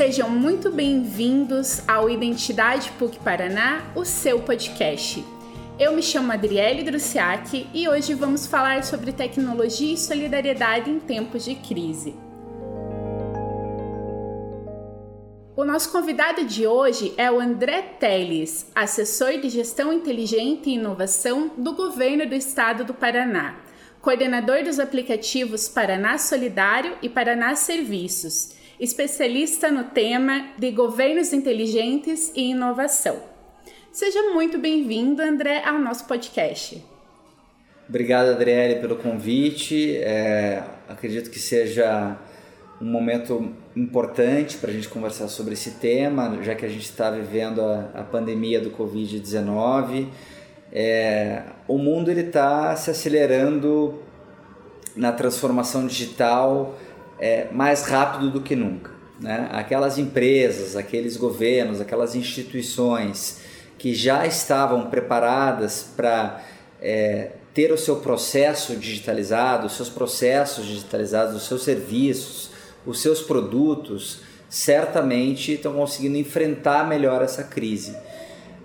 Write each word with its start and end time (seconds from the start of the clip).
Sejam 0.00 0.30
muito 0.30 0.70
bem-vindos 0.70 1.86
ao 1.86 2.08
Identidade 2.08 2.90
PUC 2.92 3.18
Paraná, 3.18 3.92
o 3.94 4.02
seu 4.02 4.40
podcast. 4.40 5.22
Eu 5.78 5.92
me 5.92 6.02
chamo 6.02 6.32
Adriele 6.32 6.82
Drusiak 6.82 7.68
e 7.74 7.86
hoje 7.86 8.14
vamos 8.14 8.46
falar 8.46 8.82
sobre 8.82 9.12
tecnologia 9.12 9.92
e 9.92 9.98
solidariedade 9.98 10.88
em 10.88 10.98
tempos 10.98 11.44
de 11.44 11.54
crise. 11.54 12.14
O 15.54 15.66
nosso 15.66 15.92
convidado 15.92 16.46
de 16.46 16.66
hoje 16.66 17.12
é 17.18 17.30
o 17.30 17.38
André 17.38 17.82
Teles, 17.82 18.70
assessor 18.74 19.38
de 19.38 19.50
gestão 19.50 19.92
inteligente 19.92 20.70
e 20.70 20.76
inovação 20.76 21.50
do 21.58 21.74
governo 21.74 22.26
do 22.26 22.34
estado 22.34 22.84
do 22.84 22.94
Paraná, 22.94 23.60
coordenador 24.00 24.64
dos 24.64 24.78
aplicativos 24.78 25.68
Paraná 25.68 26.16
Solidário 26.16 26.96
e 27.02 27.08
Paraná 27.10 27.54
Serviços, 27.54 28.58
especialista 28.80 29.70
no 29.70 29.84
tema 29.84 30.52
de 30.58 30.70
governos 30.70 31.34
inteligentes 31.34 32.32
e 32.34 32.50
inovação. 32.50 33.20
Seja 33.92 34.32
muito 34.32 34.58
bem-vindo, 34.58 35.20
André, 35.20 35.62
ao 35.62 35.78
nosso 35.78 36.06
podcast. 36.06 36.82
Obrigado, 37.86 38.30
Adriele, 38.30 38.80
pelo 38.80 38.96
convite. 38.96 39.96
É, 39.98 40.64
acredito 40.88 41.28
que 41.28 41.38
seja 41.38 42.16
um 42.80 42.86
momento 42.86 43.52
importante 43.76 44.56
para 44.56 44.70
a 44.70 44.72
gente 44.72 44.88
conversar 44.88 45.28
sobre 45.28 45.52
esse 45.52 45.72
tema, 45.72 46.38
já 46.42 46.54
que 46.54 46.64
a 46.64 46.68
gente 46.68 46.84
está 46.84 47.10
vivendo 47.10 47.60
a, 47.60 47.90
a, 47.94 48.02
pandemia 48.02 48.60
do 48.60 48.70
Covid-19. 48.70 50.08
É, 50.72 51.42
o 51.68 51.76
mundo 51.76 52.10
está 52.10 52.74
se 52.76 52.90
acelerando 52.90 54.00
na 54.96 55.12
transformação 55.12 55.86
digital 55.86 56.78
é, 57.20 57.48
mais 57.52 57.84
rápido 57.84 58.30
do 58.30 58.40
que 58.40 58.56
nunca. 58.56 58.90
Né? 59.20 59.48
Aquelas 59.52 59.98
empresas, 59.98 60.74
aqueles 60.74 61.16
governos, 61.16 61.80
aquelas 61.80 62.14
instituições 62.14 63.40
que 63.78 63.94
já 63.94 64.26
estavam 64.26 64.88
preparadas 64.88 65.92
para 65.94 66.42
é, 66.80 67.32
ter 67.52 67.70
o 67.72 67.78
seu 67.78 67.96
processo 67.96 68.76
digitalizado, 68.76 69.66
os 69.66 69.76
seus 69.76 69.90
processos 69.90 70.66
digitalizados, 70.66 71.36
os 71.36 71.46
seus 71.46 71.62
serviços, 71.62 72.50
os 72.86 73.00
seus 73.00 73.20
produtos 73.20 74.22
certamente 74.48 75.52
estão 75.52 75.74
conseguindo 75.74 76.16
enfrentar 76.16 76.88
melhor 76.88 77.22
essa 77.22 77.44
crise. 77.44 77.94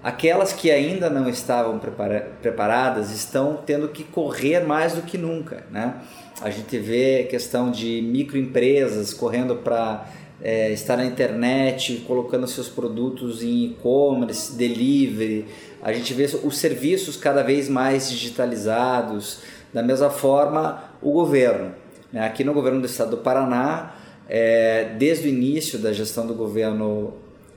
Aquelas 0.03 0.53
que 0.53 0.71
ainda 0.71 1.09
não 1.09 1.27
estavam 1.27 1.79
prepara 1.79 2.31
preparadas 2.41 3.11
estão 3.11 3.59
tendo 3.65 3.89
que 3.89 4.03
correr 4.03 4.61
mais 4.61 4.93
do 4.93 5.01
que 5.01 5.17
nunca. 5.17 5.65
Né? 5.71 5.95
A 6.41 6.49
gente 6.49 6.77
vê 6.77 7.23
questão 7.23 7.71
de 7.71 8.01
microempresas 8.01 9.13
correndo 9.13 9.55
para 9.55 10.05
é, 10.41 10.71
estar 10.71 10.97
na 10.97 11.05
internet, 11.05 12.03
colocando 12.05 12.45
seus 12.45 12.67
produtos 12.67 13.41
em 13.41 13.67
e-commerce, 13.67 14.53
delivery. 14.53 15.45
A 15.81 15.93
gente 15.93 16.13
vê 16.13 16.25
os 16.43 16.57
serviços 16.57 17.15
cada 17.15 17.41
vez 17.41 17.69
mais 17.69 18.09
digitalizados. 18.09 19.39
Da 19.73 19.81
mesma 19.81 20.09
forma, 20.09 20.83
o 21.01 21.11
governo. 21.11 21.73
Né? 22.11 22.25
Aqui 22.25 22.43
no 22.43 22.53
governo 22.53 22.81
do 22.81 22.85
estado 22.85 23.11
do 23.11 23.17
Paraná, 23.17 23.93
é, 24.27 24.93
desde 24.97 25.27
o 25.27 25.29
início 25.29 25.79
da 25.79 25.93
gestão 25.93 26.27
do 26.27 26.33
governo 26.33 27.13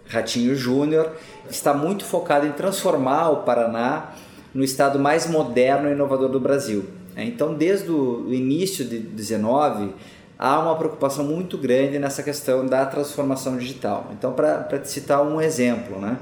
Ratinho 0.06 0.55
Júnior, 0.55 1.12
está 1.51 1.75
muito 1.75 2.05
focado 2.05 2.47
em 2.47 2.53
transformar 2.53 3.31
o 3.31 3.37
Paraná 3.43 4.12
no 4.55 4.62
estado 4.62 4.99
mais 4.99 5.29
moderno 5.29 5.89
e 5.89 5.93
inovador 5.93 6.29
do 6.29 6.39
Brasil. 6.41 6.87
É, 7.19 7.25
então, 7.25 7.53
desde 7.53 7.91
o 7.91 8.33
início 8.33 8.85
de 8.85 9.01
19, 9.01 9.93
há 10.39 10.61
uma 10.61 10.77
preocupação 10.77 11.25
muito 11.25 11.59
grande 11.59 11.99
nessa 11.99 12.23
questão 12.23 12.65
da 12.65 12.87
transformação 12.87 13.57
digital. 13.59 14.13
Então, 14.17 14.33
para 14.33 14.79
te 14.79 14.89
citar 14.89 15.21
um 15.21 15.41
exemplo, 15.41 16.01
né? 16.01 16.17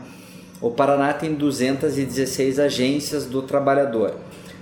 o 0.58 0.70
Paraná 0.70 1.12
tem 1.12 1.34
216 1.34 2.58
agências 2.58 3.26
do 3.26 3.42
trabalhador. 3.42 4.14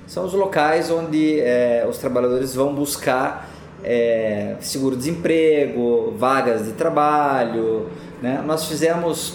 São 0.09 0.25
os 0.25 0.33
locais 0.33 0.91
onde 0.91 1.39
é, 1.39 1.87
os 1.89 1.99
trabalhadores 1.99 2.53
vão 2.53 2.75
buscar 2.75 3.49
é, 3.85 4.57
seguro-desemprego, 4.59 6.15
vagas 6.19 6.65
de 6.65 6.73
trabalho. 6.73 7.89
Né? 8.21 8.43
Nós 8.45 8.65
fizemos 8.65 9.35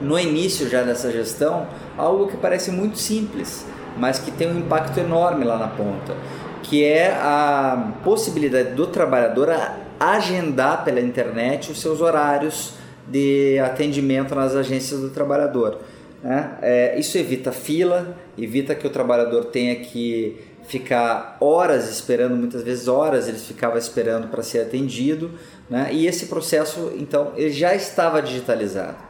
no 0.00 0.16
início 0.16 0.68
já 0.68 0.84
dessa 0.84 1.10
gestão 1.10 1.66
algo 1.98 2.28
que 2.28 2.36
parece 2.36 2.70
muito 2.70 2.98
simples, 2.98 3.66
mas 4.00 4.18
que 4.18 4.30
tem 4.30 4.50
um 4.50 4.58
impacto 4.58 4.98
enorme 4.98 5.44
lá 5.44 5.58
na 5.58 5.68
ponta, 5.68 6.16
que 6.62 6.82
é 6.82 7.08
a 7.08 7.92
possibilidade 8.02 8.70
do 8.70 8.86
trabalhador 8.86 9.50
agendar 9.98 10.82
pela 10.82 11.00
internet 11.00 11.70
os 11.70 11.80
seus 11.80 12.00
horários 12.00 12.72
de 13.06 13.58
atendimento 13.58 14.34
nas 14.34 14.56
agências 14.56 15.00
do 15.00 15.10
trabalhador. 15.10 15.78
Né? 16.22 16.50
É, 16.62 16.98
isso 16.98 17.18
evita 17.18 17.52
fila, 17.52 18.16
evita 18.38 18.74
que 18.74 18.86
o 18.86 18.90
trabalhador 18.90 19.46
tenha 19.46 19.76
que 19.76 20.38
ficar 20.66 21.36
horas 21.40 21.90
esperando, 21.90 22.36
muitas 22.36 22.62
vezes 22.62 22.86
horas 22.86 23.28
eles 23.28 23.44
ficavam 23.44 23.76
esperando 23.76 24.28
para 24.28 24.42
ser 24.42 24.60
atendido, 24.60 25.32
né? 25.68 25.88
e 25.92 26.06
esse 26.06 26.26
processo 26.26 26.92
então 26.96 27.32
ele 27.36 27.50
já 27.50 27.74
estava 27.74 28.22
digitalizado. 28.22 29.09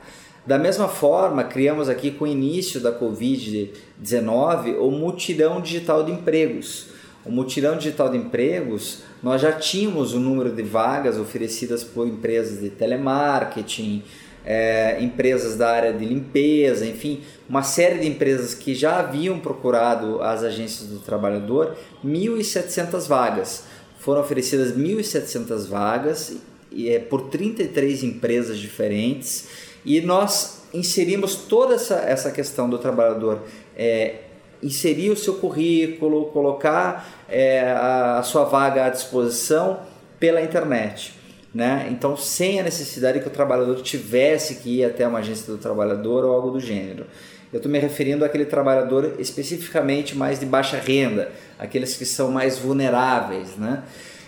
Da 0.51 0.59
mesma 0.59 0.89
forma, 0.89 1.45
criamos 1.45 1.89
aqui 1.89 2.11
com 2.11 2.25
o 2.25 2.27
início 2.27 2.81
da 2.81 2.93
Covid-19 2.93 4.81
o 4.81 4.91
mutirão 4.91 5.61
digital 5.61 6.03
de 6.03 6.11
empregos. 6.11 6.89
O 7.25 7.31
mutirão 7.31 7.77
digital 7.77 8.09
de 8.09 8.17
empregos, 8.17 9.05
nós 9.23 9.41
já 9.41 9.53
tínhamos 9.53 10.13
o 10.13 10.19
número 10.19 10.51
de 10.51 10.65
vagas 10.65 11.19
oferecidas 11.19 11.85
por 11.85 12.09
empresas 12.09 12.59
de 12.59 12.69
telemarketing, 12.69 14.03
é, 14.45 15.01
empresas 15.01 15.55
da 15.55 15.71
área 15.71 15.93
de 15.93 16.05
limpeza, 16.05 16.85
enfim, 16.85 17.21
uma 17.49 17.63
série 17.63 18.01
de 18.01 18.09
empresas 18.09 18.53
que 18.53 18.75
já 18.75 18.99
haviam 18.99 19.39
procurado 19.39 20.21
as 20.21 20.43
agências 20.43 20.89
do 20.89 20.99
trabalhador, 20.99 21.77
1.700 22.05 23.07
vagas. 23.07 23.67
Foram 24.01 24.21
oferecidas 24.21 24.77
1.700 24.77 25.69
vagas 25.69 26.37
é, 26.77 26.99
por 26.99 27.29
33 27.29 28.03
empresas 28.03 28.59
diferentes 28.59 29.70
e 29.85 30.01
nós 30.01 30.63
inserimos 30.73 31.35
toda 31.35 31.75
essa, 31.75 31.97
essa 31.97 32.31
questão 32.31 32.69
do 32.69 32.79
trabalhador 32.79 33.43
é, 33.77 34.17
inserir 34.63 35.11
o 35.11 35.17
seu 35.17 35.35
currículo, 35.35 36.27
colocar 36.27 37.25
é, 37.29 37.73
a, 37.73 38.23
sua 38.23 38.45
vaga 38.45 38.87
à 38.87 38.89
disposição 38.89 39.81
pela 40.19 40.41
internet. 40.43 41.15
Né? 41.53 41.89
Então, 41.91 42.17
sem 42.17 42.61
a 42.61 42.63
necessidade 42.63 43.21
que 43.21 43.27
o 43.27 43.31
trabalhador 43.31 43.81
tivesse 43.83 44.57
que 44.57 44.81
ir 44.81 44.85
até 44.85 45.07
uma 45.07 45.19
agência 45.19 45.53
do 45.53 45.59
trabalhador 45.59 46.25
ou 46.25 46.33
algo 46.33 46.51
do 46.51 46.61
gênero. 46.61 47.07
Eu 47.53 47.57
estou 47.57 47.73
me 47.73 47.81
referindo 47.81 48.25
àquele 48.25 48.45
trabalhador 48.45 49.17
especificamente 49.19 50.17
mais 50.17 50.39
de 50.39 50.47
baixa 50.47 50.77
renda, 50.77 51.33
aqueles 51.59 51.97
que 51.97 52.05
são 52.05 52.31
mais 52.31 52.59
vulneráveis. 52.59 53.57
Né? 53.57 53.83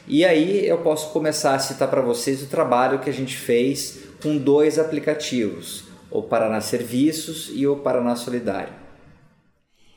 E 0.08 0.24
aí 0.24 0.66
eu 0.66 0.78
posso 0.78 1.10
começar 1.10 1.54
a 1.54 1.58
citar 1.60 1.88
para 1.88 2.00
vocês 2.00 2.42
o 2.42 2.46
trabalho 2.46 2.98
que 2.98 3.08
a 3.08 3.12
gente 3.12 3.36
fez 3.36 4.00
com 4.22 4.36
dois 4.36 4.78
aplicativos, 4.78 5.84
o 6.10 6.22
Paraná 6.22 6.60
Serviços 6.60 7.50
e 7.52 7.66
o 7.66 7.76
Paraná 7.76 8.14
Solidário. 8.14 8.82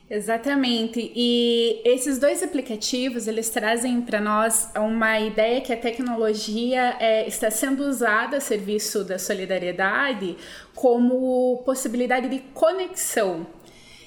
Exatamente. 0.08 1.12
E 1.14 1.80
esses 1.84 2.18
dois 2.18 2.42
aplicativos, 2.42 3.26
eles 3.26 3.50
trazem 3.50 4.00
para 4.00 4.20
nós 4.20 4.70
uma 4.76 5.18
ideia 5.18 5.60
que 5.60 5.72
a 5.72 5.76
tecnologia 5.76 6.96
é, 7.00 7.26
está 7.26 7.50
sendo 7.50 7.82
usada 7.84 8.36
a 8.36 8.40
serviço 8.40 9.02
da 9.02 9.18
solidariedade 9.18 10.36
como 10.74 11.62
possibilidade 11.64 12.28
de 12.28 12.38
conexão 12.54 13.46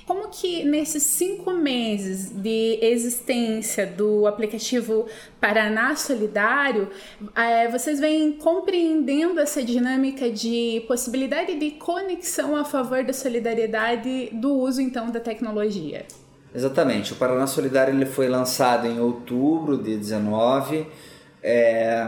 como 0.10 0.30
que 0.30 0.64
nesses 0.64 1.04
cinco 1.04 1.52
meses 1.52 2.32
de 2.32 2.80
existência 2.82 3.86
do 3.86 4.26
aplicativo 4.26 5.06
Paraná 5.40 5.96
Solidário, 5.96 6.90
é, 7.36 7.68
vocês 7.68 8.00
vêm 8.00 8.32
compreendendo 8.32 9.40
essa 9.40 9.62
dinâmica 9.62 10.32
de 10.32 10.84
possibilidade 10.88 11.60
de 11.60 11.70
conexão 11.70 12.56
a 12.56 12.66
favor 12.66 13.04
da 13.04 13.14
solidariedade 13.14 14.32
do 14.34 14.52
uso 14.52 14.82
então 14.82 15.12
da 15.12 15.20
tecnologia? 15.20 16.08
Exatamente. 16.56 17.14
O 17.14 17.16
Paraná 17.16 17.46
Solidário 17.46 17.94
ele 17.94 18.08
foi 18.08 18.28
lançado 18.28 18.88
em 18.88 19.00
outubro 19.00 19.78
de 19.78 19.96
19. 19.96 20.88
É, 21.44 22.08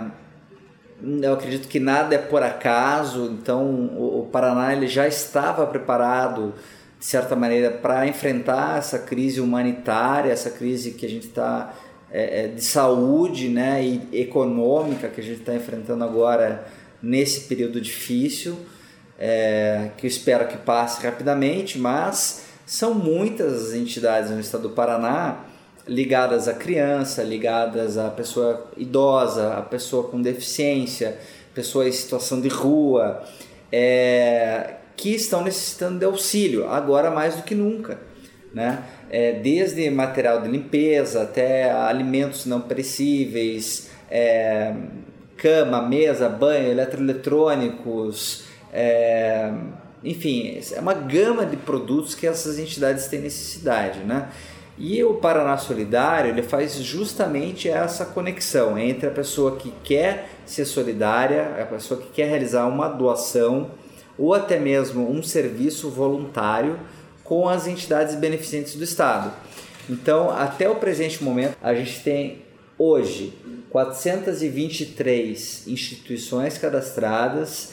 eu 1.21 1.33
acredito 1.33 1.67
que 1.67 1.79
nada 1.79 2.15
é 2.15 2.17
por 2.17 2.41
acaso, 2.41 3.25
então 3.25 3.63
o, 3.95 4.21
o 4.21 4.25
Paraná 4.25 4.73
ele 4.73 4.87
já 4.87 5.07
estava 5.07 5.67
preparado 5.67 6.55
de 7.01 7.07
certa 7.07 7.35
maneira, 7.35 7.71
para 7.71 8.05
enfrentar 8.05 8.77
essa 8.77 8.99
crise 8.99 9.41
humanitária, 9.41 10.31
essa 10.31 10.51
crise 10.51 10.91
que 10.91 11.03
a 11.03 11.09
gente 11.09 11.25
está 11.25 11.73
é, 12.11 12.43
é, 12.43 12.47
de 12.49 12.63
saúde 12.63 13.49
né, 13.49 13.83
e 13.83 14.21
econômica 14.21 15.07
que 15.07 15.19
a 15.19 15.23
gente 15.23 15.39
está 15.39 15.55
enfrentando 15.55 16.03
agora 16.03 16.63
nesse 17.01 17.47
período 17.47 17.81
difícil, 17.81 18.55
é, 19.17 19.89
que 19.97 20.05
eu 20.05 20.07
espero 20.07 20.47
que 20.47 20.57
passe 20.57 21.03
rapidamente, 21.03 21.79
mas 21.79 22.43
são 22.67 22.93
muitas 22.93 23.69
as 23.69 23.73
entidades 23.73 24.29
no 24.29 24.39
estado 24.39 24.69
do 24.69 24.75
Paraná 24.75 25.39
ligadas 25.87 26.47
à 26.47 26.53
criança, 26.53 27.23
ligadas 27.23 27.97
à 27.97 28.11
pessoa 28.11 28.69
idosa, 28.77 29.55
à 29.55 29.61
pessoa 29.63 30.03
com 30.07 30.21
deficiência, 30.21 31.17
pessoas 31.55 31.87
em 31.87 31.91
situação 31.93 32.39
de 32.39 32.47
rua, 32.47 33.23
é, 33.71 34.75
que 34.95 35.15
estão 35.15 35.43
necessitando 35.43 35.99
de 35.99 36.05
auxílio, 36.05 36.67
agora 36.67 37.09
mais 37.11 37.35
do 37.35 37.43
que 37.43 37.55
nunca. 37.55 37.99
Né? 38.53 38.83
É, 39.09 39.33
desde 39.39 39.89
material 39.89 40.41
de 40.41 40.49
limpeza 40.49 41.23
até 41.23 41.71
alimentos 41.71 42.45
não 42.45 42.61
perecíveis, 42.61 43.89
é, 44.09 44.73
cama, 45.37 45.81
mesa, 45.81 46.27
banho, 46.27 46.69
eletroeletrônicos, 46.69 48.43
é, 48.73 49.51
enfim, 50.03 50.59
é 50.73 50.79
uma 50.79 50.93
gama 50.93 51.45
de 51.45 51.57
produtos 51.57 52.15
que 52.15 52.27
essas 52.27 52.59
entidades 52.59 53.07
têm 53.07 53.21
necessidade, 53.21 53.99
né? 53.99 54.29
E 54.77 55.03
o 55.03 55.15
Paraná 55.15 55.57
Solidário 55.57 56.31
ele 56.31 56.41
faz 56.41 56.75
justamente 56.75 57.69
essa 57.69 58.03
conexão 58.03 58.77
entre 58.77 59.07
a 59.07 59.11
pessoa 59.11 59.57
que 59.57 59.71
quer 59.83 60.29
ser 60.45 60.65
solidária, 60.65 61.55
a 61.61 61.65
pessoa 61.65 61.99
que 62.01 62.07
quer 62.09 62.27
realizar 62.27 62.65
uma 62.65 62.87
doação 62.87 63.69
ou 64.21 64.33
até 64.35 64.59
mesmo 64.59 65.09
um 65.09 65.23
serviço 65.23 65.89
voluntário 65.89 66.79
com 67.23 67.49
as 67.49 67.65
entidades 67.65 68.13
beneficentes 68.13 68.75
do 68.75 68.83
Estado. 68.83 69.33
Então, 69.89 70.29
até 70.29 70.69
o 70.69 70.75
presente 70.75 71.23
momento, 71.23 71.57
a 71.59 71.73
gente 71.73 72.01
tem 72.01 72.43
hoje 72.77 73.33
423 73.71 75.67
instituições 75.67 76.59
cadastradas, 76.59 77.71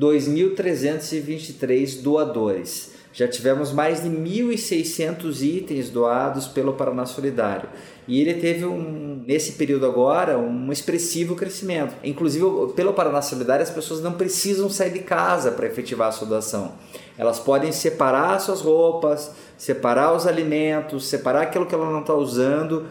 2.323 0.00 2.00
doadores. 2.00 2.95
Já 3.16 3.26
tivemos 3.26 3.72
mais 3.72 4.02
de 4.02 4.10
1.600 4.10 5.40
itens 5.40 5.88
doados 5.88 6.46
pelo 6.46 6.74
Paraná 6.74 7.06
Solidário. 7.06 7.66
E 8.06 8.20
ele 8.20 8.34
teve, 8.34 8.66
um, 8.66 9.24
nesse 9.26 9.52
período 9.52 9.86
agora, 9.86 10.36
um 10.36 10.70
expressivo 10.70 11.34
crescimento. 11.34 11.94
Inclusive, 12.04 12.44
pelo 12.76 12.92
Paraná 12.92 13.22
Solidário, 13.22 13.62
as 13.62 13.70
pessoas 13.70 14.02
não 14.02 14.12
precisam 14.12 14.68
sair 14.68 14.90
de 14.90 14.98
casa 14.98 15.50
para 15.50 15.66
efetivar 15.66 16.08
a 16.08 16.12
sua 16.12 16.26
doação. 16.26 16.72
Elas 17.16 17.38
podem 17.38 17.72
separar 17.72 18.38
suas 18.38 18.60
roupas, 18.60 19.32
separar 19.56 20.12
os 20.12 20.26
alimentos, 20.26 21.06
separar 21.06 21.44
aquilo 21.44 21.64
que 21.64 21.74
ela 21.74 21.90
não 21.90 22.00
está 22.00 22.12
usando, 22.12 22.84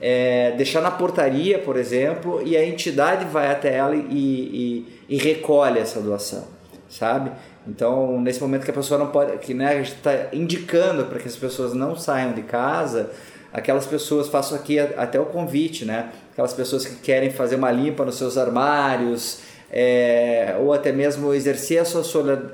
é, 0.00 0.52
deixar 0.52 0.80
na 0.80 0.90
portaria, 0.90 1.58
por 1.58 1.76
exemplo, 1.76 2.40
e 2.42 2.56
a 2.56 2.66
entidade 2.66 3.26
vai 3.26 3.50
até 3.50 3.76
ela 3.76 3.94
e, 3.94 4.00
e, 4.08 5.00
e 5.06 5.18
recolhe 5.18 5.78
essa 5.78 6.00
doação, 6.00 6.44
sabe? 6.88 7.30
Então, 7.66 8.20
nesse 8.20 8.40
momento 8.40 8.64
que 8.64 8.70
a 8.70 8.74
pessoa 8.74 8.98
não 8.98 9.08
pode, 9.08 9.38
que 9.38 9.52
né, 9.52 9.68
a 9.68 9.76
gente 9.76 9.94
está 9.94 10.28
indicando 10.32 11.04
para 11.06 11.18
que 11.18 11.28
as 11.28 11.36
pessoas 11.36 11.74
não 11.74 11.96
saiam 11.96 12.32
de 12.32 12.42
casa, 12.42 13.10
aquelas 13.52 13.86
pessoas, 13.86 14.28
faço 14.28 14.54
aqui 14.54 14.78
até 14.78 15.18
o 15.18 15.26
convite, 15.26 15.84
né? 15.84 16.10
Aquelas 16.32 16.52
pessoas 16.52 16.84
que 16.86 16.96
querem 16.96 17.30
fazer 17.30 17.56
uma 17.56 17.70
limpa 17.70 18.04
nos 18.04 18.16
seus 18.16 18.36
armários, 18.36 19.40
é, 19.70 20.56
ou 20.60 20.72
até 20.72 20.92
mesmo 20.92 21.34
exercer 21.34 21.78
a 21.78 21.84
sua 21.84 22.04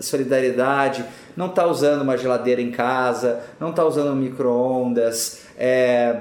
solidariedade, 0.00 1.04
não 1.36 1.46
está 1.46 1.66
usando 1.66 2.02
uma 2.02 2.16
geladeira 2.16 2.60
em 2.60 2.70
casa, 2.70 3.40
não 3.60 3.70
está 3.70 3.84
usando 3.84 4.14
micro-ondas, 4.16 5.42
é, 5.58 6.16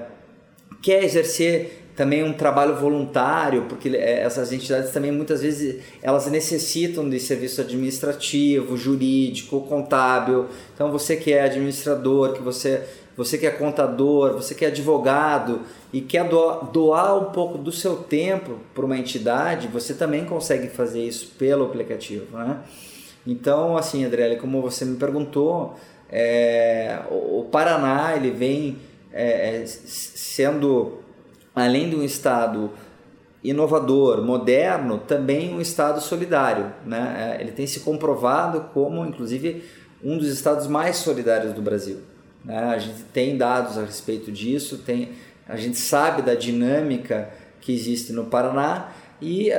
quer 0.82 1.04
exercer 1.04 1.81
também 1.96 2.24
um 2.24 2.34
trabalho 2.34 2.76
voluntário, 2.76 3.66
porque 3.68 3.90
é, 3.90 4.22
essas 4.22 4.52
entidades 4.52 4.92
também 4.92 5.12
muitas 5.12 5.42
vezes 5.42 5.82
elas 6.02 6.28
necessitam 6.28 7.10
de 7.10 7.20
serviço 7.20 7.62
administrativo, 7.62 8.78
jurídico, 8.78 9.62
contábil. 9.62 10.48
Então 10.74 10.92
você 10.92 11.16
que 11.16 11.34
é 11.34 11.44
administrador, 11.44 12.34
que 12.34 12.42
você 12.42 12.84
você 13.16 13.38
que 13.38 13.46
é 13.46 13.52
contador, 13.52 14.34
você 14.34 14.56
que 14.56 14.64
é 14.64 14.70
advogado 14.70 15.62
e 15.92 16.00
quer 16.00 16.28
doar, 16.28 16.72
doar 16.72 17.18
um 17.18 17.32
pouco 17.32 17.58
do 17.58 17.72
seu 17.72 17.98
tempo 17.98 18.58
para 18.74 18.86
uma 18.86 18.98
entidade, 18.98 19.68
você 19.68 19.94
também 19.94 20.24
consegue 20.24 20.70
fazer 20.70 21.06
isso 21.06 21.34
pelo 21.38 21.66
aplicativo, 21.66 22.38
né? 22.38 22.62
Então, 23.28 23.78
assim, 23.78 24.06
Adriele, 24.06 24.38
como 24.38 24.62
você 24.62 24.86
me 24.86 24.98
perguntou, 24.98 25.76
é, 26.10 27.00
o 27.10 27.46
Paraná 27.52 28.16
ele 28.16 28.32
vem 28.32 28.78
é, 29.14 29.58
é 29.62 29.66
sendo 29.66 31.00
além 31.56 31.90
de 31.90 31.96
um 31.96 32.04
Estado 32.04 32.72
inovador, 33.44 34.24
moderno, 34.24 35.00
também 35.00 35.54
um 35.54 35.62
Estado 35.62 36.00
solidário. 36.00 36.72
Né? 36.86 37.38
É, 37.38 37.42
ele 37.42 37.52
tem 37.52 37.66
se 37.66 37.82
comprovado 37.82 38.70
como, 38.74 39.06
inclusive, 39.06 39.64
um 40.04 40.18
dos 40.18 40.28
estados 40.28 40.68
mais 40.68 40.98
solidários 40.98 41.54
do 41.54 41.62
Brasil. 41.62 42.00
Né? 42.44 42.58
A 42.58 42.78
gente 42.78 43.04
tem 43.14 43.38
dados 43.38 43.78
a 43.78 43.84
respeito 43.84 44.32
disso, 44.32 44.80
tem, 44.80 45.10
a 45.48 45.58
gente 45.58 45.78
sabe 45.78 46.22
da 46.22 46.36
dinâmica 46.36 47.30
que 47.60 47.74
existe 47.74 48.12
no 48.12 48.26
Paraná 48.26 48.92
e 49.22 49.52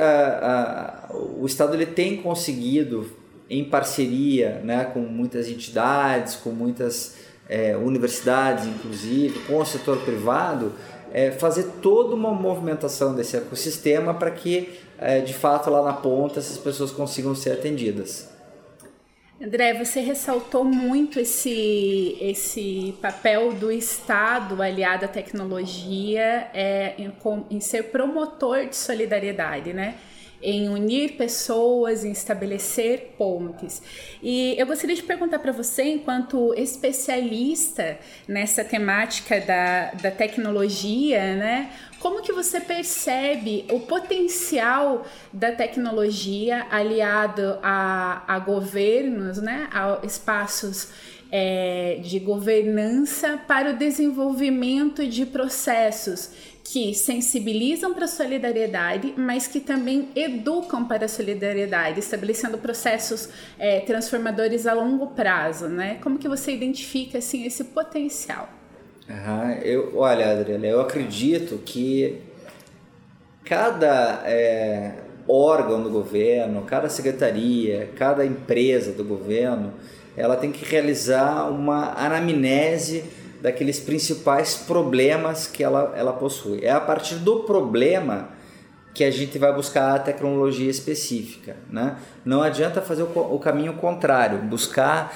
o 1.39 1.45
Estado 1.45 1.73
ele 1.73 1.85
tem 1.85 2.17
conseguido, 2.17 3.09
em 3.49 3.63
parceria 3.63 4.61
né, 4.63 4.83
com 4.85 5.01
muitas 5.01 5.47
entidades, 5.47 6.35
com 6.35 6.49
muitas 6.49 7.15
é, 7.47 7.75
universidades, 7.77 8.65
inclusive, 8.65 9.39
com 9.41 9.59
o 9.59 9.65
setor 9.65 9.99
privado, 9.99 10.73
é, 11.13 11.31
fazer 11.31 11.65
toda 11.81 12.15
uma 12.15 12.31
movimentação 12.31 13.13
desse 13.13 13.37
ecossistema 13.37 14.15
para 14.15 14.31
que, 14.31 14.79
é, 14.97 15.21
de 15.21 15.33
fato, 15.33 15.69
lá 15.69 15.83
na 15.83 15.93
ponta, 15.93 16.39
essas 16.39 16.57
pessoas 16.57 16.91
consigam 16.91 17.35
ser 17.35 17.51
atendidas. 17.51 18.33
André, 19.39 19.73
você 19.73 19.99
ressaltou 19.99 20.63
muito 20.63 21.19
esse, 21.19 22.17
esse 22.19 22.95
papel 23.01 23.53
do 23.53 23.71
Estado 23.71 24.61
aliado 24.61 25.05
à 25.05 25.07
tecnologia 25.07 26.49
é, 26.53 26.93
em, 26.97 27.13
em 27.49 27.59
ser 27.59 27.83
promotor 27.91 28.65
de 28.65 28.75
solidariedade, 28.75 29.73
né? 29.73 29.95
Em 30.43 30.67
unir 30.67 31.13
pessoas, 31.13 32.03
em 32.03 32.11
estabelecer 32.11 33.13
pontes. 33.17 33.81
E 34.21 34.55
eu 34.57 34.67
gostaria 34.67 34.95
de 34.95 35.01
perguntar 35.01 35.39
para 35.39 35.51
você, 35.51 35.83
enquanto 35.83 36.53
especialista 36.55 37.97
nessa 38.27 38.63
temática 38.63 39.39
da, 39.39 39.91
da 39.91 40.11
tecnologia, 40.11 41.35
né? 41.35 41.71
Como 41.99 42.21
que 42.21 42.33
você 42.33 42.59
percebe 42.59 43.65
o 43.71 43.79
potencial 43.79 45.05
da 45.31 45.53
tecnologia 45.53 46.67
aliado 46.69 47.57
a, 47.63 48.23
a 48.27 48.39
governos, 48.39 49.37
né? 49.37 49.69
A 49.71 49.99
espaços 50.03 50.89
é, 51.31 51.99
de 52.03 52.19
governança 52.19 53.39
para 53.47 53.71
o 53.71 53.73
desenvolvimento 53.77 55.07
de 55.07 55.25
processos 55.25 56.29
que 56.73 56.91
sensibilizam 56.95 57.93
para 57.93 58.05
a 58.05 58.07
solidariedade, 58.07 59.13
mas 59.15 59.45
que 59.45 59.59
também 59.59 60.09
educam 60.15 60.83
para 60.83 61.05
a 61.05 61.07
solidariedade, 61.07 61.99
estabelecendo 61.99 62.57
processos 62.57 63.29
é, 63.59 63.81
transformadores 63.81 64.65
a 64.65 64.73
longo 64.73 65.05
prazo, 65.05 65.67
né? 65.67 65.99
Como 66.01 66.17
que 66.17 66.27
você 66.27 66.51
identifica 66.51 67.19
assim 67.19 67.45
esse 67.45 67.65
potencial? 67.65 68.49
Uhum. 69.07 69.51
Eu, 69.61 69.97
olha, 69.97 70.31
Adriana, 70.31 70.65
eu 70.65 70.81
acredito 70.81 71.59
que 71.63 72.19
cada 73.45 74.23
é, 74.25 74.95
órgão 75.27 75.83
do 75.83 75.91
governo, 75.91 76.63
cada 76.63 76.89
secretaria, 76.89 77.91
cada 77.95 78.25
empresa 78.25 78.91
do 78.93 79.03
governo, 79.03 79.75
ela 80.17 80.35
tem 80.35 80.51
que 80.51 80.65
realizar 80.65 81.51
uma 81.51 81.93
anamnese 81.93 83.03
daqueles 83.43 83.77
principais 83.77 84.55
problemas 84.55 85.47
que 85.47 85.61
ela, 85.61 85.93
ela 85.97 86.13
possui. 86.13 86.63
É 86.63 86.71
a 86.71 86.79
partir 86.79 87.15
do 87.15 87.41
problema 87.41 88.29
que 88.93 89.03
a 89.03 89.11
gente 89.11 89.37
vai 89.37 89.53
buscar 89.53 89.95
a 89.95 89.99
tecnologia 89.99 90.71
específica. 90.71 91.57
Né? 91.69 91.97
Não 92.23 92.41
adianta 92.41 92.81
fazer 92.81 93.03
o, 93.03 93.35
o 93.35 93.37
caminho 93.39 93.73
contrário, 93.73 94.37
buscar 94.43 95.13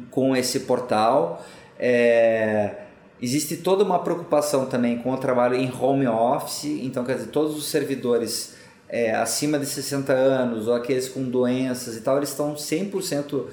com 0.09 0.35
esse 0.35 0.61
portal. 0.61 1.45
É, 1.77 2.77
existe 3.21 3.57
toda 3.57 3.83
uma 3.83 3.99
preocupação 3.99 4.65
também 4.65 4.97
com 4.97 5.11
o 5.11 5.17
trabalho 5.17 5.55
em 5.55 5.71
home 5.71 6.07
office, 6.07 6.65
então 6.65 7.03
quer 7.03 7.15
dizer, 7.15 7.27
todos 7.27 7.55
os 7.55 7.69
servidores 7.69 8.55
é, 8.91 9.15
acima 9.15 9.57
de 9.57 9.65
60 9.65 10.11
anos 10.11 10.67
ou 10.67 10.75
aqueles 10.75 11.07
com 11.07 11.23
doenças 11.23 11.95
e 11.95 12.01
tal, 12.01 12.17
eles 12.17 12.29
estão 12.29 12.55
100% 12.55 13.45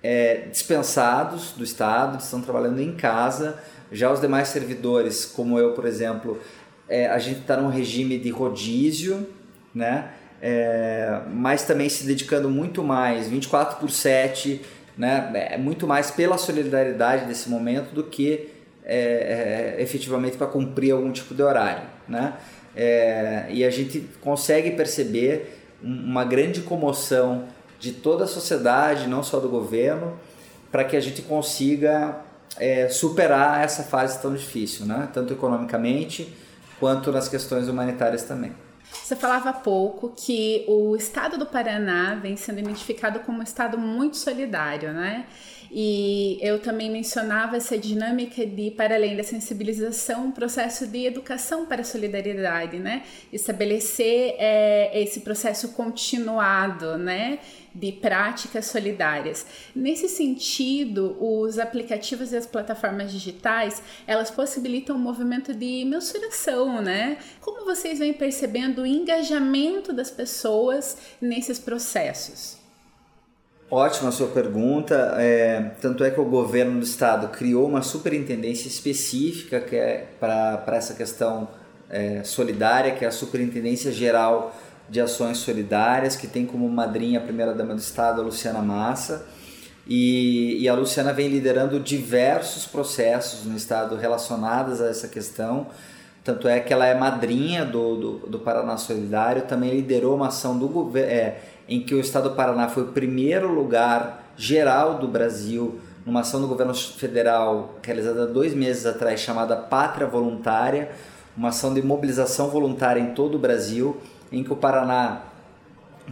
é, 0.00 0.46
dispensados 0.52 1.52
do 1.52 1.64
Estado, 1.64 2.18
estão 2.18 2.40
trabalhando 2.40 2.80
em 2.80 2.94
casa. 2.94 3.58
Já 3.90 4.12
os 4.12 4.20
demais 4.20 4.48
servidores, 4.48 5.24
como 5.24 5.58
eu, 5.58 5.72
por 5.72 5.84
exemplo, 5.84 6.38
é, 6.88 7.08
a 7.08 7.18
gente 7.18 7.40
está 7.40 7.56
num 7.56 7.68
regime 7.68 8.18
de 8.18 8.30
rodízio, 8.30 9.28
né? 9.74 10.12
É, 10.40 11.22
mas 11.32 11.64
também 11.64 11.88
se 11.88 12.04
dedicando 12.04 12.48
muito 12.48 12.84
mais, 12.84 13.28
24 13.28 13.78
por 13.78 13.90
7, 13.90 14.60
né? 14.96 15.30
É 15.50 15.58
muito 15.58 15.86
mais 15.86 16.10
pela 16.10 16.38
solidariedade 16.38 17.24
desse 17.26 17.48
momento 17.48 17.92
do 17.92 18.04
que 18.04 18.50
é, 18.84 19.76
é, 19.78 19.82
efetivamente 19.82 20.36
para 20.36 20.46
cumprir 20.46 20.92
algum 20.92 21.10
tipo 21.10 21.34
de 21.34 21.42
horário, 21.42 21.84
né? 22.06 22.34
É, 22.76 23.46
e 23.50 23.64
a 23.64 23.70
gente 23.70 24.00
consegue 24.20 24.72
perceber 24.72 25.60
uma 25.82 26.24
grande 26.24 26.60
comoção 26.62 27.44
de 27.78 27.92
toda 27.92 28.24
a 28.24 28.26
sociedade, 28.26 29.06
não 29.06 29.22
só 29.22 29.38
do 29.38 29.48
governo, 29.48 30.18
para 30.72 30.84
que 30.84 30.96
a 30.96 31.00
gente 31.00 31.22
consiga 31.22 32.20
é, 32.56 32.88
superar 32.88 33.62
essa 33.62 33.82
fase 33.82 34.20
tão 34.20 34.34
difícil, 34.34 34.86
né? 34.86 35.08
tanto 35.12 35.32
economicamente 35.32 36.32
quanto 36.80 37.12
nas 37.12 37.28
questões 37.28 37.68
humanitárias 37.68 38.24
também. 38.24 38.52
Você 38.92 39.16
falava 39.16 39.50
há 39.50 39.52
pouco 39.52 40.12
que 40.16 40.64
o 40.68 40.94
estado 40.96 41.36
do 41.36 41.46
Paraná 41.46 42.14
vem 42.14 42.36
sendo 42.36 42.60
identificado 42.60 43.20
como 43.20 43.40
um 43.40 43.42
estado 43.42 43.76
muito 43.76 44.16
solidário, 44.16 44.92
né? 44.92 45.26
E 45.76 46.38
eu 46.40 46.60
também 46.60 46.88
mencionava 46.88 47.56
essa 47.56 47.76
dinâmica 47.76 48.46
de, 48.46 48.70
para 48.70 48.94
além 48.94 49.16
da 49.16 49.24
sensibilização, 49.24 50.26
um 50.26 50.30
processo 50.30 50.86
de 50.86 51.04
educação 51.04 51.66
para 51.66 51.80
a 51.80 51.84
solidariedade, 51.84 52.78
né? 52.78 53.02
Estabelecer 53.32 54.36
é, 54.38 55.02
esse 55.02 55.22
processo 55.22 55.70
continuado, 55.70 56.96
né? 56.96 57.40
De 57.74 57.90
práticas 57.90 58.66
solidárias. 58.66 59.44
Nesse 59.74 60.08
sentido, 60.08 61.16
os 61.18 61.58
aplicativos 61.58 62.32
e 62.32 62.36
as 62.36 62.46
plataformas 62.46 63.10
digitais, 63.10 63.82
elas 64.06 64.30
possibilitam 64.30 64.94
um 64.94 65.00
movimento 65.00 65.52
de 65.52 65.84
mensuração, 65.84 66.80
né? 66.80 67.18
Como 67.40 67.64
vocês 67.64 67.98
vêm 67.98 68.12
percebendo 68.12 68.82
o 68.82 68.86
engajamento 68.86 69.92
das 69.92 70.08
pessoas 70.08 70.96
nesses 71.20 71.58
processos? 71.58 72.62
Ótima 73.70 74.12
sua 74.12 74.28
pergunta. 74.28 75.16
É, 75.18 75.72
tanto 75.80 76.04
é 76.04 76.10
que 76.10 76.20
o 76.20 76.24
governo 76.24 76.78
do 76.78 76.84
estado 76.84 77.28
criou 77.28 77.66
uma 77.66 77.82
superintendência 77.82 78.68
específica 78.68 79.60
que 79.60 79.74
é 79.74 80.06
para 80.20 80.62
essa 80.68 80.94
questão 80.94 81.48
é, 81.88 82.22
solidária, 82.24 82.92
que 82.92 83.04
é 83.04 83.08
a 83.08 83.12
Superintendência 83.12 83.90
Geral 83.90 84.54
de 84.88 85.00
Ações 85.00 85.38
Solidárias, 85.38 86.14
que 86.14 86.26
tem 86.26 86.44
como 86.44 86.68
madrinha 86.68 87.18
a 87.18 87.22
primeira-dama 87.22 87.74
do 87.74 87.80
estado, 87.80 88.20
a 88.20 88.24
Luciana 88.24 88.60
Massa. 88.60 89.26
E, 89.86 90.62
e, 90.62 90.68
a 90.68 90.74
Luciana 90.74 91.12
vem 91.12 91.28
liderando 91.28 91.78
diversos 91.78 92.64
processos 92.64 93.44
no 93.44 93.56
estado 93.56 93.96
relacionados 93.96 94.80
a 94.80 94.88
essa 94.88 95.08
questão. 95.08 95.66
Tanto 96.22 96.48
é 96.48 96.58
que 96.58 96.72
ela 96.72 96.86
é 96.86 96.94
madrinha 96.94 97.66
do, 97.66 97.96
do, 97.96 98.12
do 98.26 98.38
Paraná 98.38 98.78
Solidário, 98.78 99.42
também 99.42 99.70
liderou 99.70 100.16
uma 100.16 100.28
ação 100.28 100.58
do 100.58 100.68
governo. 100.68 101.10
É, 101.10 101.36
em 101.68 101.80
que 101.80 101.94
o 101.94 102.00
estado 102.00 102.30
do 102.30 102.34
Paraná 102.34 102.68
foi 102.68 102.82
o 102.84 102.88
primeiro 102.88 103.52
lugar 103.52 104.24
geral 104.36 104.98
do 104.98 105.08
Brasil 105.08 105.80
numa 106.04 106.20
ação 106.20 106.40
do 106.40 106.46
governo 106.46 106.74
federal 106.74 107.76
realizada 107.82 108.26
dois 108.26 108.54
meses 108.54 108.84
atrás 108.84 109.20
chamada 109.20 109.56
Pátria 109.56 110.06
Voluntária, 110.06 110.90
uma 111.36 111.48
ação 111.48 111.72
de 111.72 111.82
mobilização 111.82 112.48
voluntária 112.48 113.00
em 113.00 113.14
todo 113.14 113.36
o 113.36 113.38
Brasil, 113.38 114.00
em 114.30 114.44
que 114.44 114.52
o 114.52 114.56
Paraná 114.56 115.22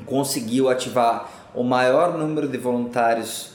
conseguiu 0.07 0.71
ativar 0.71 1.29
o 1.55 1.63
maior 1.63 2.17
número 2.17 2.49
de 2.49 2.57
voluntários 2.57 3.52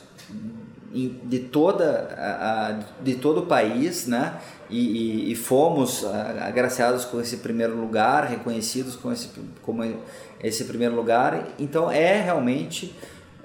de 1.24 1.40
toda 1.40 2.86
de 3.02 3.16
todo 3.16 3.42
o 3.42 3.46
país, 3.46 4.08
né? 4.08 4.40
E, 4.70 4.80
e, 4.80 5.32
e, 5.32 5.36
fomos 5.36 6.06
agraciados 6.42 7.06
com 7.06 7.22
esse 7.22 7.38
primeiro 7.38 7.76
lugar, 7.80 8.26
reconhecidos 8.26 8.98
com 8.98 9.12
esse 9.12 9.30
como 9.62 9.84
esse 10.44 10.66
primeiro 10.66 10.96
lugar. 10.96 11.48
Então 11.58 11.90
é 11.90 12.22
realmente 12.22 12.94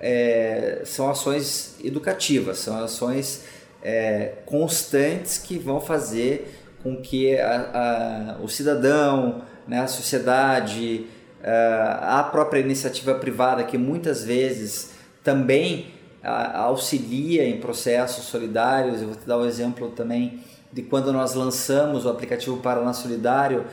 é, 0.01 0.83
são 0.85 1.09
ações 1.09 1.77
educativas, 1.83 2.59
são 2.59 2.77
ações 2.83 3.45
é, 3.83 4.35
constantes 4.45 5.39
que 5.39 5.59
vão 5.59 5.81
fazer 5.81 6.59
com 6.83 6.97
que 6.97 7.39
a, 7.39 8.37
a, 8.39 8.43
o 8.43 8.49
cidadão, 8.49 9.43
né, 9.67 9.81
a 9.81 9.87
sociedade, 9.87 11.07
a, 11.43 12.21
a 12.21 12.23
própria 12.25 12.61
iniciativa 12.61 13.15
privada 13.15 13.63
que 13.65 13.79
muitas 13.79 14.25
vezes 14.25 14.91
também 15.23 15.93
auxilia 16.23 17.49
em 17.49 17.61
processos 17.61 18.25
solidários. 18.27 19.01
Eu 19.01 19.09
vou 19.09 19.17
te 19.17 19.27
dar 19.27 19.39
um 19.39 19.45
exemplo 19.45 19.91
também 19.91 20.41
de 20.73 20.83
quando 20.83 21.13
nós 21.13 21.35
lançamos 21.35 22.07
o 22.07 22.09
aplicativo 22.09 22.57
Paraná 22.59 22.93
Solidário 22.93 23.65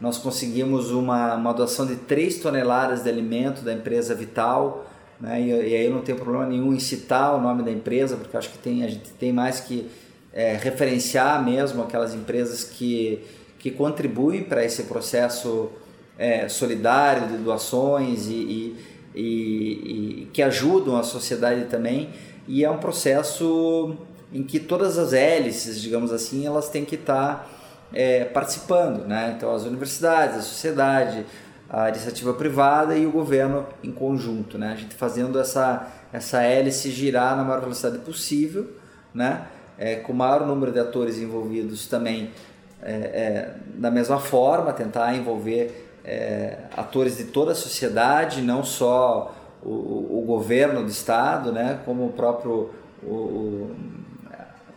nós 0.00 0.16
conseguimos 0.18 0.90
uma, 0.90 1.34
uma 1.34 1.52
doação 1.52 1.86
de 1.86 1.96
3 1.96 2.38
toneladas 2.38 3.02
de 3.02 3.08
alimento 3.08 3.62
da 3.62 3.72
empresa 3.72 4.14
Vital, 4.14 4.86
né? 5.20 5.40
e, 5.40 5.48
e 5.48 5.74
aí 5.74 5.86
eu 5.86 5.90
não 5.92 6.02
tenho 6.02 6.18
problema 6.18 6.46
nenhum 6.46 6.72
em 6.72 6.78
citar 6.78 7.34
o 7.34 7.40
nome 7.40 7.62
da 7.62 7.70
empresa, 7.70 8.16
porque 8.16 8.36
acho 8.36 8.50
que 8.50 8.58
tem, 8.58 8.84
a 8.84 8.88
gente 8.88 9.10
tem 9.12 9.32
mais 9.32 9.60
que 9.60 9.90
é, 10.32 10.54
referenciar 10.54 11.44
mesmo 11.44 11.82
aquelas 11.82 12.14
empresas 12.14 12.62
que, 12.62 13.24
que 13.58 13.70
contribuem 13.70 14.44
para 14.44 14.64
esse 14.64 14.84
processo 14.84 15.70
é, 16.16 16.48
solidário 16.48 17.26
de 17.28 17.36
doações 17.38 18.28
e, 18.28 18.34
e, 18.34 18.76
e, 19.18 20.22
e 20.22 20.28
que 20.32 20.42
ajudam 20.42 20.96
a 20.96 21.02
sociedade 21.02 21.64
também. 21.64 22.10
E 22.46 22.64
é 22.64 22.70
um 22.70 22.78
processo 22.78 23.96
em 24.32 24.42
que 24.42 24.60
todas 24.60 24.96
as 24.98 25.12
hélices, 25.12 25.80
digamos 25.80 26.12
assim, 26.12 26.46
elas 26.46 26.68
têm 26.68 26.84
que 26.84 26.94
estar 26.94 27.36
tá 27.36 27.46
é, 27.92 28.24
participando, 28.24 29.06
né? 29.06 29.34
Então 29.36 29.54
as 29.54 29.64
universidades, 29.64 30.36
a 30.36 30.42
sociedade, 30.42 31.26
a 31.68 31.88
iniciativa 31.88 32.32
privada 32.32 32.96
e 32.96 33.06
o 33.06 33.10
governo 33.10 33.66
em 33.82 33.90
conjunto, 33.90 34.56
né? 34.56 34.72
A 34.72 34.76
gente 34.76 34.94
fazendo 34.94 35.38
essa 35.38 35.94
essa 36.10 36.42
hélice 36.42 36.90
girar 36.90 37.36
na 37.36 37.44
maior 37.44 37.60
velocidade 37.60 37.98
possível, 37.98 38.70
né? 39.12 39.46
É, 39.76 39.96
com 39.96 40.12
o 40.12 40.16
maior 40.16 40.46
número 40.46 40.72
de 40.72 40.78
atores 40.78 41.18
envolvidos 41.18 41.86
também 41.86 42.30
é, 42.82 42.92
é, 42.92 43.54
da 43.74 43.90
mesma 43.90 44.18
forma, 44.18 44.72
tentar 44.72 45.14
envolver 45.14 45.87
é, 46.08 46.56
atores 46.74 47.18
de 47.18 47.24
toda 47.24 47.52
a 47.52 47.54
sociedade, 47.54 48.40
não 48.40 48.64
só 48.64 49.34
o, 49.62 50.20
o 50.20 50.24
governo 50.26 50.82
do 50.82 50.88
estado, 50.88 51.52
né? 51.52 51.80
Como 51.84 52.06
o 52.06 52.12
próprio 52.12 52.70
o, 53.02 53.70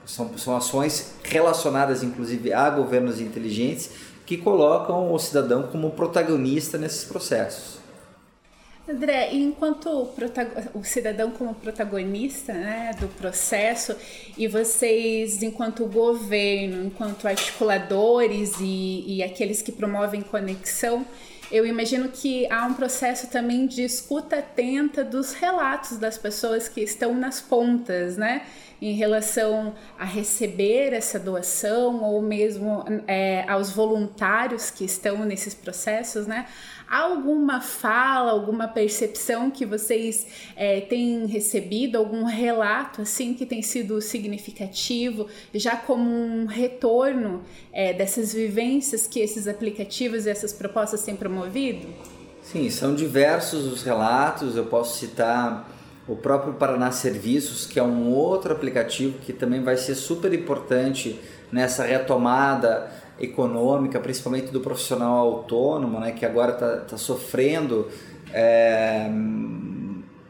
são, 0.06 0.38
são 0.38 0.58
ações 0.58 1.14
relacionadas, 1.24 2.04
inclusive, 2.04 2.52
a 2.52 2.70
governos 2.70 3.22
inteligentes 3.22 3.92
que 4.26 4.36
colocam 4.38 5.14
o 5.14 5.18
cidadão 5.18 5.64
como 5.64 5.92
protagonista 5.92 6.78
nesses 6.78 7.06
processos. 7.06 7.80
André, 8.90 9.30
enquanto 9.34 10.10
o 10.74 10.84
cidadão 10.84 11.32
como 11.32 11.54
protagonista 11.54 12.52
né, 12.52 12.92
do 13.00 13.08
processo 13.08 13.96
e 14.38 14.48
vocês, 14.48 15.44
enquanto 15.44 15.86
governo, 15.86 16.86
enquanto 16.86 17.28
articuladores 17.28 18.56
e, 18.60 19.04
e 19.08 19.24
aqueles 19.24 19.62
que 19.62 19.72
promovem 19.72 20.22
conexão, 20.22 21.06
eu 21.52 21.66
imagino 21.66 22.10
que 22.10 22.52
há 22.52 22.66
um 22.66 22.74
processo 22.74 23.28
também 23.28 23.68
de 23.68 23.84
escuta 23.84 24.38
atenta 24.40 25.04
dos 25.04 25.34
relatos 25.34 25.98
das 25.98 26.18
pessoas 26.18 26.68
que 26.68 26.82
estão 26.82 27.14
nas 27.14 27.40
pontas, 27.40 28.18
né? 28.18 28.44
em 28.82 28.94
relação 28.94 29.76
a 29.98 30.04
receber 30.04 30.92
essa 30.92 31.20
doação 31.20 32.04
ou 32.04 32.20
mesmo 32.20 32.84
é, 33.08 33.46
aos 33.48 33.70
voluntários 33.70 34.72
que 34.72 34.84
estão 34.84 35.24
nesses 35.24 35.54
processos, 35.54 36.26
né? 36.26 36.48
Alguma 36.92 37.62
fala, 37.62 38.34
alguma 38.34 38.68
percepção 38.68 39.50
que 39.50 39.66
vocês 39.66 40.28
é, 40.58 40.82
têm 40.82 41.26
recebido, 41.26 41.98
algum 41.98 42.26
relato 42.26 43.04
assim 43.04 43.34
que 43.34 43.46
tem 43.46 43.62
sido 43.62 44.02
significativo, 44.02 45.28
já 45.54 45.78
como 45.78 46.10
um 46.10 46.46
retorno 46.48 47.44
é, 47.72 47.94
dessas 47.94 48.34
vivências 48.34 49.08
que 49.08 49.22
esses 49.22 49.48
aplicativos 49.48 50.26
e 50.26 50.30
essas 50.30 50.52
propostas 50.52 51.02
têm 51.04 51.16
promovido? 51.16 51.88
Sim, 52.44 52.70
são 52.70 52.94
diversos 52.94 53.72
os 53.72 53.84
relatos. 53.84 54.58
Eu 54.58 54.66
posso 54.66 55.00
citar 55.00 55.70
o 56.06 56.18
próprio 56.18 56.56
Paraná 56.56 56.92
Serviços, 56.92 57.66
que 57.66 57.80
é 57.80 57.84
um 57.84 58.12
outro 58.12 58.52
aplicativo 58.52 59.18
que 59.20 59.32
também 59.32 59.64
vai 59.64 59.78
ser 59.78 59.96
super 59.96 60.34
importante 60.34 61.18
nessa 61.50 61.86
retomada 61.86 62.92
econômica, 63.20 64.00
principalmente 64.00 64.52
do 64.52 64.60
profissional 64.60 65.18
autônomo, 65.18 66.00
né, 66.00 66.12
que 66.12 66.26
agora 66.26 66.54
está 66.54 66.78
tá 66.78 66.98
sofrendo. 66.98 67.88
É, 68.34 69.10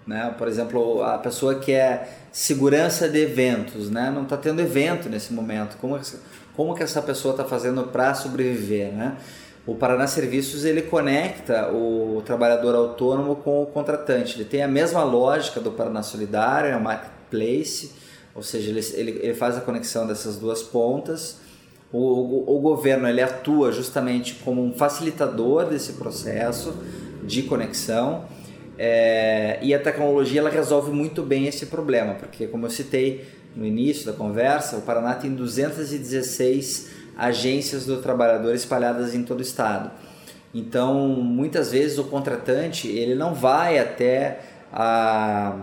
né, 0.08 0.34
por 0.38 0.48
exemplo, 0.48 1.02
a 1.04 1.18
pessoa 1.18 1.56
que 1.56 1.72
é 1.72 2.08
segurança 2.32 3.08
de 3.08 3.20
eventos, 3.20 3.90
né, 3.90 4.12
não 4.14 4.24
está 4.24 4.36
tendo 4.36 4.62
evento 4.62 5.08
nesse 5.08 5.34
momento. 5.34 5.78
Como, 5.78 6.00
como 6.56 6.76
que 6.76 6.84
essa 6.84 7.02
pessoa 7.02 7.34
está 7.34 7.46
fazendo 7.46 7.84
para 7.84 8.14
sobreviver? 8.14 8.92
Né? 8.92 9.16
O 9.66 9.76
Paraná 9.76 10.08
Serviços 10.08 10.66
ele 10.66 10.82
conecta 10.82 11.72
o 11.72 12.22
trabalhador 12.26 12.74
autônomo 12.76 13.36
com 13.36 13.62
o 13.62 13.66
contratante. 13.68 14.36
Ele 14.36 14.46
tem 14.46 14.64
a 14.64 14.68
mesma 14.68 15.04
lógica 15.04 15.60
do 15.60 15.72
Paraná 15.72 16.02
Solidário, 16.02 16.72
é 16.72 16.76
um 16.76 16.82
marketplace, 16.82 17.92
ou 18.34 18.42
seja, 18.42 18.70
ele, 18.70 18.80
ele, 18.94 19.20
ele 19.22 19.34
faz 19.36 19.56
a 19.58 19.62
conexão 19.62 20.08
dessas 20.08 20.38
duas 20.38 20.64
pontas. 20.64 21.38
O, 21.92 21.98
o, 21.98 22.58
o, 22.58 22.60
governo 22.60 23.08
ele 23.08 23.22
atua 23.22 23.72
justamente 23.72 24.36
como 24.46 24.64
um 24.64 24.74
facilitador 24.74 25.66
desse 25.66 25.94
processo 25.94 26.74
de 27.24 27.44
conexão 27.44 28.26
é, 28.78 29.60
e 29.62 29.74
a 29.74 29.80
tecnologia 29.80 30.40
ela 30.40 30.50
resolve 30.50 30.90
muito 30.92 31.22
bem 31.22 31.48
esse 31.48 31.66
problema, 31.66 32.14
porque 32.16 32.48
como 32.48 32.66
eu 32.66 32.70
citei 32.70 33.28
no 33.56 33.66
início 33.66 34.06
da 34.06 34.14
conversa, 34.14 34.78
o 34.78 34.82
Paraná 34.82 35.14
tem 35.14 35.34
216 35.36 36.90
agências 37.18 37.86
do 37.86 38.02
trabalhador 38.02 38.56
espalhadas 38.56 39.14
em 39.14 39.24
todo 39.24 39.40
o 39.40 39.44
estado. 39.44 39.92
Então, 40.54 41.10
muitas 41.10 41.72
vezes 41.72 41.98
o 41.98 42.06
contratante 42.06 42.88
ele 42.88 43.16
não 43.16 43.34
vai 43.34 43.78
até 43.78 44.40
a 44.72 45.56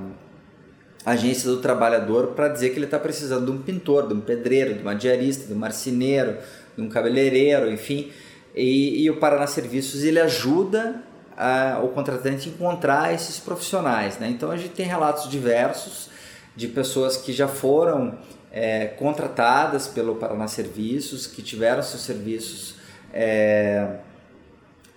agência 1.11 1.49
do 1.49 1.59
trabalhador 1.59 2.29
para 2.29 2.49
dizer 2.49 2.71
que 2.71 2.77
ele 2.77 2.85
está 2.85 2.99
precisando 2.99 3.47
de 3.47 3.53
um 3.53 3.63
pintor, 3.63 4.09
de 4.09 4.15
um 4.15 4.21
pedreiro, 4.21 4.75
de 4.75 4.83
uma 4.83 4.95
diarista, 4.95 5.47
de 5.47 5.53
um 5.53 5.57
marceneiro, 5.57 6.39
de 6.77 6.83
um 6.83 6.89
cabeleireiro, 6.89 7.71
enfim. 7.71 8.11
E, 8.55 9.05
e 9.05 9.11
o 9.11 9.17
Paraná 9.17 9.47
Serviços 9.47 10.03
ele 10.03 10.19
ajuda 10.19 11.03
a, 11.37 11.81
o 11.83 11.89
contratante 11.89 12.49
a 12.49 12.53
encontrar 12.53 13.15
esses 13.15 13.39
profissionais. 13.39 14.19
Né? 14.19 14.29
Então 14.29 14.51
a 14.51 14.57
gente 14.57 14.71
tem 14.71 14.87
relatos 14.87 15.31
diversos 15.31 16.11
de 16.57 16.67
pessoas 16.67 17.17
que 17.17 17.33
já 17.33 17.47
foram 17.47 18.19
é, 18.51 18.87
contratadas 18.87 19.87
pelo 19.87 20.17
Paraná 20.17 20.49
Serviços, 20.49 21.27
que 21.27 21.43
tiveram 21.43 21.83
seus 21.83 22.03
serviços 22.03 22.75
é, 23.13 23.99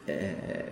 é, 0.08 0.66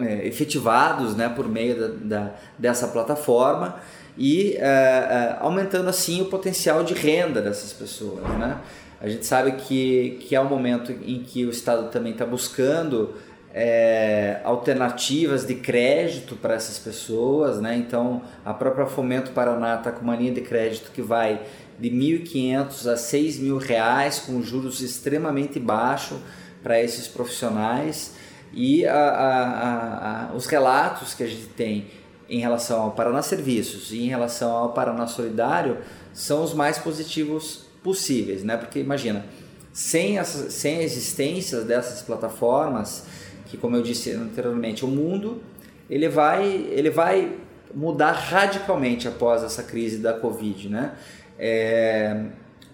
é, 0.00 0.26
efetivados 0.26 1.14
né, 1.14 1.28
por 1.28 1.48
meio 1.48 1.78
da, 1.78 1.88
da, 1.88 2.34
dessa 2.58 2.88
plataforma 2.88 3.80
e 4.16 4.56
é, 4.56 4.60
é, 4.60 5.36
aumentando 5.40 5.88
assim 5.88 6.20
o 6.20 6.26
potencial 6.26 6.84
de 6.84 6.94
renda 6.94 7.40
dessas 7.40 7.72
pessoas. 7.72 8.22
Né? 8.38 8.58
A 9.00 9.08
gente 9.08 9.26
sabe 9.26 9.52
que, 9.52 10.18
que 10.22 10.36
é 10.36 10.40
um 10.40 10.48
momento 10.48 10.92
em 10.92 11.22
que 11.22 11.44
o 11.44 11.50
Estado 11.50 11.90
também 11.90 12.12
está 12.12 12.24
buscando 12.26 13.14
é, 13.54 14.40
alternativas 14.44 15.44
de 15.44 15.56
crédito 15.56 16.36
para 16.36 16.54
essas 16.54 16.78
pessoas, 16.78 17.60
né? 17.60 17.76
Então 17.76 18.22
a 18.44 18.54
própria 18.54 18.86
Fomento 18.86 19.32
Paraná 19.32 19.76
está 19.76 19.92
com 19.92 20.02
uma 20.02 20.16
linha 20.16 20.32
de 20.32 20.40
crédito 20.40 20.90
que 20.90 21.02
vai 21.02 21.42
de 21.78 21.90
1.500 21.90 22.90
a 22.90 22.94
6.000 22.94 23.58
reais 23.58 24.20
com 24.20 24.40
juros 24.42 24.80
extremamente 24.80 25.60
baixos 25.60 26.18
para 26.62 26.80
esses 26.80 27.06
profissionais 27.06 28.14
e 28.52 28.86
a, 28.86 28.94
a, 28.94 30.30
a, 30.30 30.34
os 30.34 30.46
relatos 30.46 31.12
que 31.12 31.22
a 31.22 31.26
gente 31.26 31.48
tem 31.48 31.86
em 32.32 32.40
relação 32.40 32.82
ao 32.82 32.90
Paraná 32.92 33.22
Serviços 33.22 33.92
e 33.92 34.04
em 34.04 34.08
relação 34.08 34.50
ao 34.50 34.72
Paraná 34.72 35.06
Solidário 35.06 35.78
são 36.12 36.42
os 36.42 36.54
mais 36.54 36.78
positivos 36.78 37.66
possíveis, 37.82 38.42
né? 38.42 38.56
Porque 38.56 38.78
imagina, 38.78 39.24
sem, 39.72 40.18
essa, 40.18 40.50
sem 40.50 40.78
a 40.78 40.82
existência 40.82 41.60
dessas 41.62 42.02
plataformas, 42.02 43.06
que 43.46 43.56
como 43.56 43.76
eu 43.76 43.82
disse 43.82 44.12
anteriormente, 44.12 44.84
o 44.84 44.88
mundo 44.88 45.42
ele 45.90 46.08
vai, 46.08 46.44
ele 46.70 46.90
vai 46.90 47.36
mudar 47.74 48.12
radicalmente 48.12 49.06
após 49.06 49.42
essa 49.42 49.62
crise 49.62 49.98
da 49.98 50.12
Covid, 50.12 50.68
né? 50.68 50.96
é, 51.38 52.26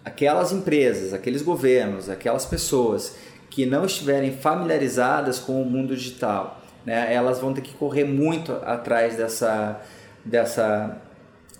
aquelas 0.04 0.52
empresas, 0.52 1.14
aqueles 1.14 1.40
governos, 1.40 2.10
aquelas 2.10 2.44
pessoas 2.44 3.16
que 3.48 3.64
não 3.64 3.86
estiverem 3.86 4.32
familiarizadas 4.32 5.38
com 5.38 5.62
o 5.62 5.64
mundo 5.64 5.96
digital, 5.96 6.57
né, 6.88 7.12
elas 7.12 7.38
vão 7.38 7.52
ter 7.52 7.60
que 7.60 7.74
correr 7.74 8.04
muito 8.04 8.52
atrás 8.64 9.14
dessa, 9.14 9.78
dessa 10.24 10.96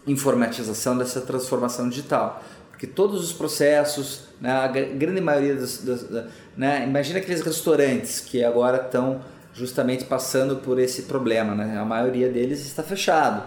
informatização, 0.07 0.97
dessa 0.97 1.21
transformação 1.21 1.87
digital. 1.87 2.43
Porque 2.71 2.87
todos 2.87 3.23
os 3.23 3.33
processos, 3.35 4.29
né, 4.41 4.51
a 4.51 4.67
grande 4.69 5.21
maioria 5.21 5.55
dos. 5.55 5.83
dos 5.85 6.07
né, 6.57 6.83
imagina 6.83 7.19
aqueles 7.19 7.43
restaurantes 7.43 8.21
que 8.21 8.43
agora 8.43 8.79
estão 8.79 9.21
justamente 9.53 10.05
passando 10.05 10.57
por 10.57 10.79
esse 10.79 11.03
problema, 11.03 11.55
né, 11.55 11.77
a 11.79 11.85
maioria 11.85 12.31
deles 12.31 12.65
está 12.65 12.83
fechado. 12.83 13.43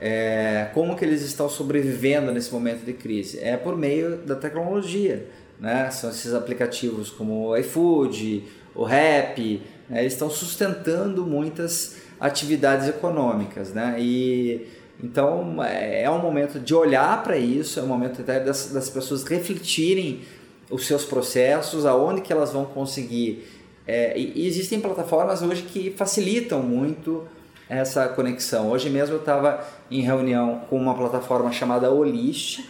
É, 0.00 0.68
como 0.72 0.94
que 0.94 1.04
eles 1.04 1.22
estão 1.22 1.48
sobrevivendo 1.48 2.30
nesse 2.30 2.52
momento 2.52 2.84
de 2.84 2.92
crise? 2.92 3.40
É 3.40 3.56
por 3.56 3.76
meio 3.76 4.18
da 4.18 4.36
tecnologia. 4.36 5.26
Né? 5.58 5.90
São 5.90 6.10
esses 6.10 6.32
aplicativos 6.32 7.10
como 7.10 7.48
o 7.48 7.56
iFood, 7.56 8.44
o 8.74 8.84
Rap, 8.84 9.62
eles 9.90 10.12
estão 10.12 10.30
sustentando 10.30 11.24
muitas 11.24 11.96
atividades 12.20 12.88
econômicas. 12.88 13.72
Né? 13.72 13.96
E, 13.98 14.66
então 15.02 15.62
é, 15.62 16.02
é 16.02 16.10
um 16.10 16.18
momento 16.18 16.58
de 16.58 16.74
olhar 16.74 17.22
para 17.22 17.36
isso, 17.36 17.78
é 17.78 17.82
um 17.82 17.86
momento 17.86 18.20
até 18.20 18.40
das, 18.40 18.70
das 18.72 18.88
pessoas 18.88 19.24
refletirem 19.24 20.22
os 20.70 20.86
seus 20.86 21.04
processos, 21.04 21.84
aonde 21.84 22.20
que 22.20 22.32
elas 22.32 22.52
vão 22.52 22.64
conseguir. 22.64 23.46
É, 23.86 24.18
e 24.18 24.46
existem 24.46 24.80
plataformas 24.80 25.42
hoje 25.42 25.62
que 25.62 25.90
facilitam 25.90 26.62
muito 26.62 27.24
essa 27.68 28.08
conexão. 28.08 28.70
Hoje 28.70 28.88
mesmo 28.88 29.16
eu 29.16 29.20
estava 29.20 29.64
em 29.90 30.00
reunião 30.00 30.62
com 30.70 30.76
uma 30.76 30.94
plataforma 30.94 31.52
chamada 31.52 31.90
Olist, 31.90 32.64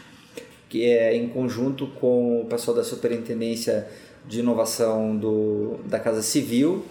que 0.68 0.85
é 0.85 1.16
em 1.16 1.29
conjunto 1.29 1.87
com 1.87 2.40
o 2.40 2.46
pessoal 2.46 2.77
da 2.77 2.83
Superintendência 2.83 3.88
de 4.26 4.40
Inovação 4.40 5.16
do, 5.16 5.76
da 5.84 5.98
Casa 5.98 6.22
Civil 6.22 6.84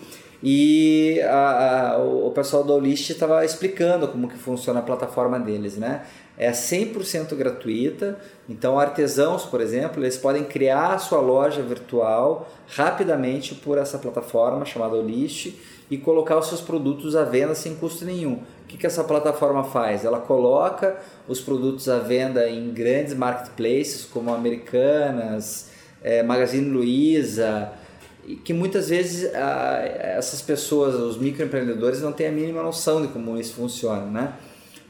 e 0.45 1.21
a, 1.21 1.91
a, 1.91 1.97
o 1.99 2.29
pessoal 2.31 2.65
da 2.65 2.73
Olist 2.73 3.09
estava 3.09 3.45
explicando 3.45 4.09
como 4.09 4.27
que 4.27 4.37
funciona 4.37 4.81
a 4.81 4.83
plataforma 4.83 5.39
deles, 5.39 5.77
né? 5.77 6.05
É 6.37 6.51
100% 6.51 7.33
gratuita, 7.35 8.19
então 8.49 8.77
artesãos, 8.77 9.43
por 9.45 9.61
exemplo, 9.61 10.03
eles 10.03 10.17
podem 10.17 10.43
criar 10.43 10.95
a 10.95 10.97
sua 10.97 11.21
loja 11.21 11.61
virtual 11.61 12.49
rapidamente 12.67 13.55
por 13.55 13.77
essa 13.77 13.97
plataforma 13.97 14.65
chamada 14.65 14.95
Olist 14.95 15.53
e 15.89 15.97
colocar 15.97 16.37
os 16.37 16.47
seus 16.47 16.59
produtos 16.59 17.15
à 17.15 17.23
venda 17.23 17.55
sem 17.55 17.75
custo 17.75 18.03
nenhum. 18.03 18.33
O 18.33 18.67
que, 18.67 18.77
que 18.77 18.87
essa 18.87 19.03
plataforma 19.03 19.63
faz? 19.63 20.03
Ela 20.03 20.19
coloca 20.19 20.97
os 21.27 21.39
produtos 21.39 21.87
à 21.87 21.99
venda 21.99 22.49
em 22.49 22.71
grandes 22.71 23.13
marketplaces 23.13 24.03
como 24.03 24.33
Americanas, 24.33 25.69
é, 26.03 26.21
Magazine 26.21 26.69
Luiza, 26.69 27.71
que 28.43 28.53
muitas 28.53 28.89
vezes 28.89 29.33
a, 29.33 29.81
essas 30.17 30.41
pessoas, 30.41 30.95
os 30.95 31.17
microempreendedores, 31.17 32.01
não 32.01 32.11
têm 32.11 32.27
a 32.27 32.31
mínima 32.31 32.61
noção 32.61 33.01
de 33.01 33.07
como 33.07 33.37
isso 33.37 33.53
funciona, 33.53 34.05
né? 34.05 34.33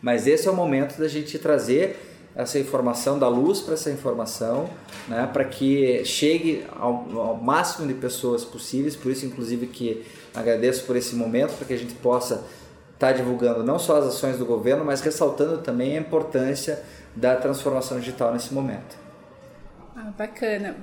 Mas 0.02 0.28
esse 0.28 0.48
é 0.48 0.52
o 0.52 0.56
momento 0.56 0.98
da 1.00 1.08
gente 1.08 1.40
trazer 1.40 1.98
essa 2.36 2.58
informação, 2.58 3.20
dar 3.20 3.28
luz 3.28 3.62
para 3.62 3.76
essa 3.76 3.92
informação, 3.92 4.70
né, 5.08 5.30
para 5.32 5.46
que 5.46 6.04
chegue 6.04 6.66
ao, 6.76 7.08
ao, 7.16 7.38
máximo 7.38 7.88
de 7.88 7.94
pessoas 7.94 8.44
possíveis. 8.44 8.96
Por 8.96 9.12
isso, 9.12 9.26
inclusive, 9.26 9.68
que 9.68 10.04
agradeço 10.34 10.84
por 10.86 10.96
esse 10.96 11.16
momento, 11.16 11.56
para 11.56 11.68
que 11.68 11.74
a 11.74 11.78
gente 11.78 11.94
possa 11.96 12.44
estar 12.94 13.08
tá 13.08 13.12
divulgando 13.12 13.64
não 13.64 13.78
só 13.78 13.98
as 13.98 14.06
ações 14.06 14.38
do 14.38 14.46
governo, 14.46 14.84
mas 14.84 15.00
ressaltando 15.02 15.60
também 15.60 15.96
a 15.96 16.02
importância 16.02 16.84
da 17.16 17.36
transformação 17.36 18.00
digital 18.00 18.34
nesse 18.34 18.54
momento. 18.54 18.98
Ah, 19.96 20.12
bacana. 20.18 20.76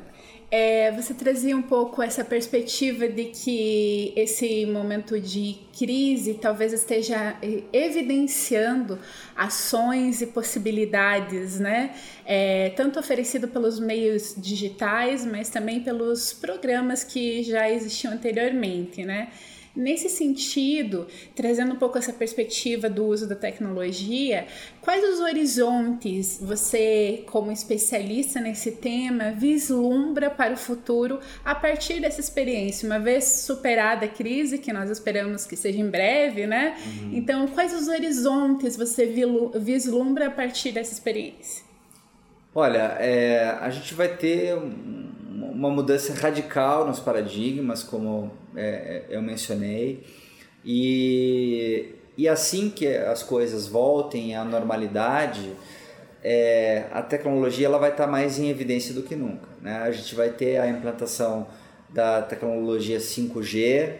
É, 0.53 0.91
você 0.91 1.15
trazia 1.15 1.57
um 1.57 1.63
pouco 1.63 2.03
essa 2.03 2.25
perspectiva 2.25 3.07
de 3.09 3.27
que 3.27 4.13
esse 4.17 4.67
momento 4.67 5.21
de 5.21 5.57
crise 5.79 6.35
talvez 6.35 6.73
esteja 6.73 7.37
eh, 7.41 7.63
evidenciando 7.73 8.99
ações 9.37 10.21
e 10.21 10.27
possibilidades, 10.27 11.61
né? 11.61 11.95
É, 12.27 12.71
tanto 12.71 12.99
oferecido 12.99 13.47
pelos 13.47 13.79
meios 13.79 14.35
digitais, 14.37 15.25
mas 15.25 15.49
também 15.51 15.83
pelos 15.85 16.33
programas 16.33 17.05
que 17.05 17.45
já 17.45 17.71
existiam 17.71 18.13
anteriormente, 18.13 19.05
né? 19.05 19.29
Nesse 19.75 20.09
sentido, 20.09 21.07
trazendo 21.35 21.75
um 21.75 21.77
pouco 21.77 21.97
essa 21.97 22.13
perspectiva 22.13 22.91
do 22.91 23.07
uso 23.07 23.29
da 23.29 23.37
tecnologia, 23.37 24.47
quais 24.81 25.05
os 25.05 25.21
horizontes 25.21 26.41
você, 26.43 27.23
como 27.27 27.53
especialista 27.53 28.41
nesse 28.41 28.73
tema, 28.73 29.31
vislumbra 29.31 30.29
para 30.29 30.55
o 30.55 30.57
futuro 30.57 31.21
a 31.45 31.55
partir 31.55 32.01
dessa 32.01 32.21
experiência? 32.21 32.85
Uma 32.85 32.99
vez 32.99 33.25
superada 33.25 34.07
a 34.07 34.09
crise, 34.09 34.59
que 34.59 34.73
nós 34.73 34.91
esperamos 34.91 35.47
que 35.47 35.57
seja 35.57 35.79
em 35.79 35.89
breve, 35.89 36.47
né? 36.49 36.77
Uhum. 36.85 37.11
Então, 37.15 37.47
quais 37.47 37.73
os 37.73 37.87
horizontes 37.87 38.77
você 38.77 39.07
vislumbra 39.55 40.27
a 40.27 40.31
partir 40.31 40.73
dessa 40.73 40.93
experiência? 40.93 41.65
Olha, 42.53 42.97
é, 42.99 43.57
a 43.61 43.71
gente 43.71 43.95
vai 43.95 44.09
ter 44.17 44.57
uma 45.47 45.71
mudança 45.71 46.13
radical 46.15 46.87
nos 46.87 47.01
paradigmas, 47.01 47.83
como 47.83 48.31
é, 48.55 49.07
é, 49.11 49.17
eu 49.17 49.23
mencionei, 49.23 50.05
e, 50.65 51.95
e 52.17 52.29
assim 52.29 52.71
que 52.71 52.87
as 52.87 53.23
coisas 53.23 53.67
voltem 53.67 54.37
à 54.37 54.45
normalidade, 54.45 55.53
é, 56.23 56.87
a 56.93 57.03
tecnologia 57.03 57.67
ela 57.67 57.79
vai 57.79 57.91
estar 57.91 58.07
mais 58.07 58.39
em 58.39 58.49
evidência 58.49 58.93
do 58.93 59.03
que 59.03 59.17
nunca. 59.17 59.49
Né? 59.63 59.75
A 59.79 59.91
gente 59.91 60.15
vai 60.15 60.31
ter 60.31 60.59
a 60.59 60.69
implantação 60.69 61.47
da 61.89 62.23
tecnologia 62.23 62.99
5G, 62.99 63.95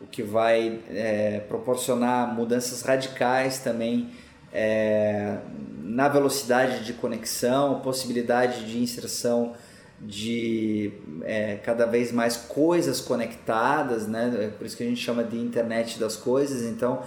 o 0.00 0.06
que 0.06 0.22
vai 0.22 0.80
é, 0.90 1.40
proporcionar 1.48 2.34
mudanças 2.34 2.82
radicais 2.82 3.58
também 3.58 4.10
é, 4.52 5.36
na 5.82 6.08
velocidade 6.08 6.84
de 6.84 6.92
conexão, 6.94 7.80
possibilidade 7.80 8.64
de 8.66 8.78
inserção 8.78 9.54
de 10.00 10.92
é, 11.22 11.56
cada 11.56 11.86
vez 11.86 12.12
mais 12.12 12.36
coisas 12.36 13.00
conectadas, 13.00 14.06
né? 14.06 14.32
É 14.40 14.48
por 14.48 14.66
isso 14.66 14.76
que 14.76 14.82
a 14.82 14.86
gente 14.86 15.00
chama 15.00 15.24
de 15.24 15.38
internet 15.38 15.98
das 15.98 16.16
coisas. 16.16 16.62
Então 16.62 17.02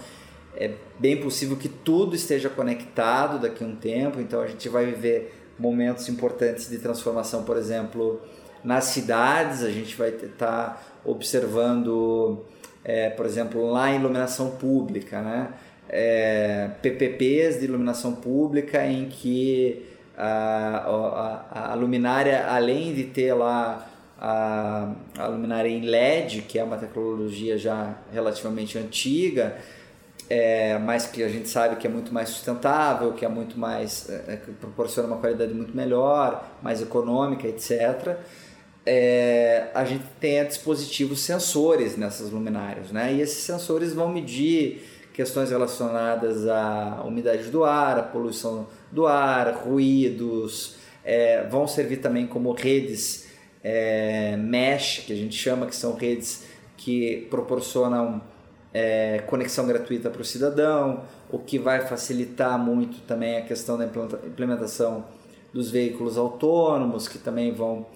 é 0.56 0.72
bem 0.98 1.16
possível 1.16 1.56
que 1.56 1.68
tudo 1.68 2.16
esteja 2.16 2.48
conectado 2.48 3.38
daqui 3.38 3.62
a 3.62 3.66
um 3.66 3.76
tempo. 3.76 4.20
Então 4.20 4.40
a 4.40 4.46
gente 4.46 4.68
vai 4.68 4.86
viver 4.86 5.34
momentos 5.58 6.08
importantes 6.08 6.68
de 6.68 6.78
transformação, 6.78 7.44
por 7.44 7.56
exemplo, 7.56 8.20
nas 8.64 8.84
cidades. 8.84 9.62
A 9.62 9.70
gente 9.70 9.94
vai 9.96 10.08
estar 10.10 10.28
tá 10.36 10.82
observando, 11.04 12.44
é, 12.84 13.10
por 13.10 13.24
exemplo, 13.24 13.70
lá 13.70 13.90
em 13.90 13.96
iluminação 13.96 14.50
pública, 14.52 15.22
né? 15.22 15.48
É, 15.92 16.70
PPPs 16.82 17.58
de 17.58 17.64
iluminação 17.64 18.14
pública 18.14 18.86
em 18.86 19.08
que 19.08 19.89
a, 20.22 21.44
a, 21.50 21.72
a 21.72 21.74
luminária, 21.74 22.46
além 22.46 22.92
de 22.94 23.04
ter 23.04 23.32
lá 23.32 23.88
a, 24.20 24.92
a 25.16 25.26
luminária 25.28 25.68
em 25.68 25.80
LED, 25.80 26.42
que 26.42 26.58
é 26.58 26.64
uma 26.64 26.76
tecnologia 26.76 27.56
já 27.56 27.96
relativamente 28.12 28.76
antiga, 28.76 29.56
é, 30.28 30.78
mas 30.78 31.06
que 31.06 31.22
a 31.22 31.28
gente 31.28 31.48
sabe 31.48 31.76
que 31.76 31.86
é 31.86 31.90
muito 31.90 32.12
mais 32.12 32.28
sustentável, 32.28 33.14
que 33.14 33.24
é 33.24 33.28
muito 33.28 33.58
mais 33.58 34.10
é, 34.10 34.36
que 34.36 34.52
proporciona 34.52 35.08
uma 35.08 35.16
qualidade 35.16 35.54
muito 35.54 35.74
melhor, 35.74 36.46
mais 36.62 36.82
econômica, 36.82 37.48
etc. 37.48 38.18
É, 38.84 39.68
a 39.74 39.84
gente 39.84 40.04
tem 40.20 40.44
dispositivos 40.44 41.20
sensores 41.20 41.96
nessas 41.96 42.30
luminárias, 42.30 42.92
né? 42.92 43.14
E 43.14 43.20
esses 43.22 43.42
sensores 43.42 43.94
vão 43.94 44.08
medir 44.08 44.86
questões 45.14 45.50
relacionadas 45.50 46.46
à 46.46 47.02
umidade 47.04 47.44
do 47.50 47.64
ar, 47.64 47.98
à 47.98 48.02
poluição 48.02 48.68
do 48.90 49.06
ar, 49.06 49.52
ruídos, 49.54 50.76
é, 51.04 51.46
vão 51.48 51.66
servir 51.66 51.98
também 51.98 52.26
como 52.26 52.52
redes 52.52 53.28
é, 53.62 54.36
mesh, 54.36 55.04
que 55.06 55.12
a 55.12 55.16
gente 55.16 55.36
chama, 55.36 55.66
que 55.66 55.76
são 55.76 55.94
redes 55.94 56.46
que 56.76 57.26
proporcionam 57.30 58.22
é, 58.72 59.18
conexão 59.26 59.66
gratuita 59.66 60.10
para 60.10 60.22
o 60.22 60.24
cidadão, 60.24 61.04
o 61.30 61.38
que 61.38 61.58
vai 61.58 61.86
facilitar 61.86 62.58
muito 62.58 63.00
também 63.02 63.36
a 63.36 63.42
questão 63.42 63.76
da 63.76 63.84
implementação 63.84 65.04
dos 65.52 65.70
veículos 65.70 66.16
autônomos, 66.16 67.08
que 67.08 67.18
também 67.18 67.52
vão 67.52 67.86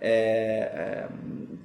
é, 0.00 0.08
é, 0.08 1.08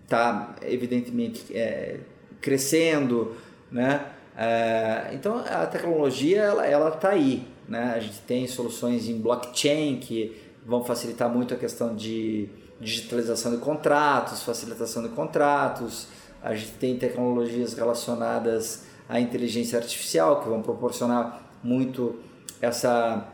tá, 0.07 0.55
evidentemente, 0.63 1.55
é, 1.55 1.99
crescendo, 2.41 3.35
né? 3.71 4.07
É, 4.37 5.11
então 5.13 5.37
a 5.37 5.65
tecnologia 5.65 6.41
ela 6.41 6.65
ela 6.67 6.89
está 6.89 7.09
aí, 7.09 7.47
né? 7.67 7.93
A 7.95 7.99
gente 7.99 8.19
tem 8.21 8.47
soluções 8.47 9.07
em 9.09 9.17
blockchain 9.19 9.97
que 9.97 10.35
vão 10.65 10.83
facilitar 10.83 11.29
muito 11.29 11.53
a 11.53 11.57
questão 11.57 11.95
de 11.95 12.49
digitalização 12.79 13.51
de 13.51 13.57
contratos, 13.57 14.43
facilitação 14.43 15.03
de 15.03 15.09
contratos. 15.09 16.07
A 16.41 16.53
gente 16.53 16.71
tem 16.73 16.97
tecnologias 16.97 17.73
relacionadas 17.73 18.85
à 19.07 19.19
inteligência 19.19 19.77
artificial 19.77 20.41
que 20.41 20.49
vão 20.49 20.61
proporcionar 20.61 21.41
muito 21.63 22.15
essa 22.61 23.27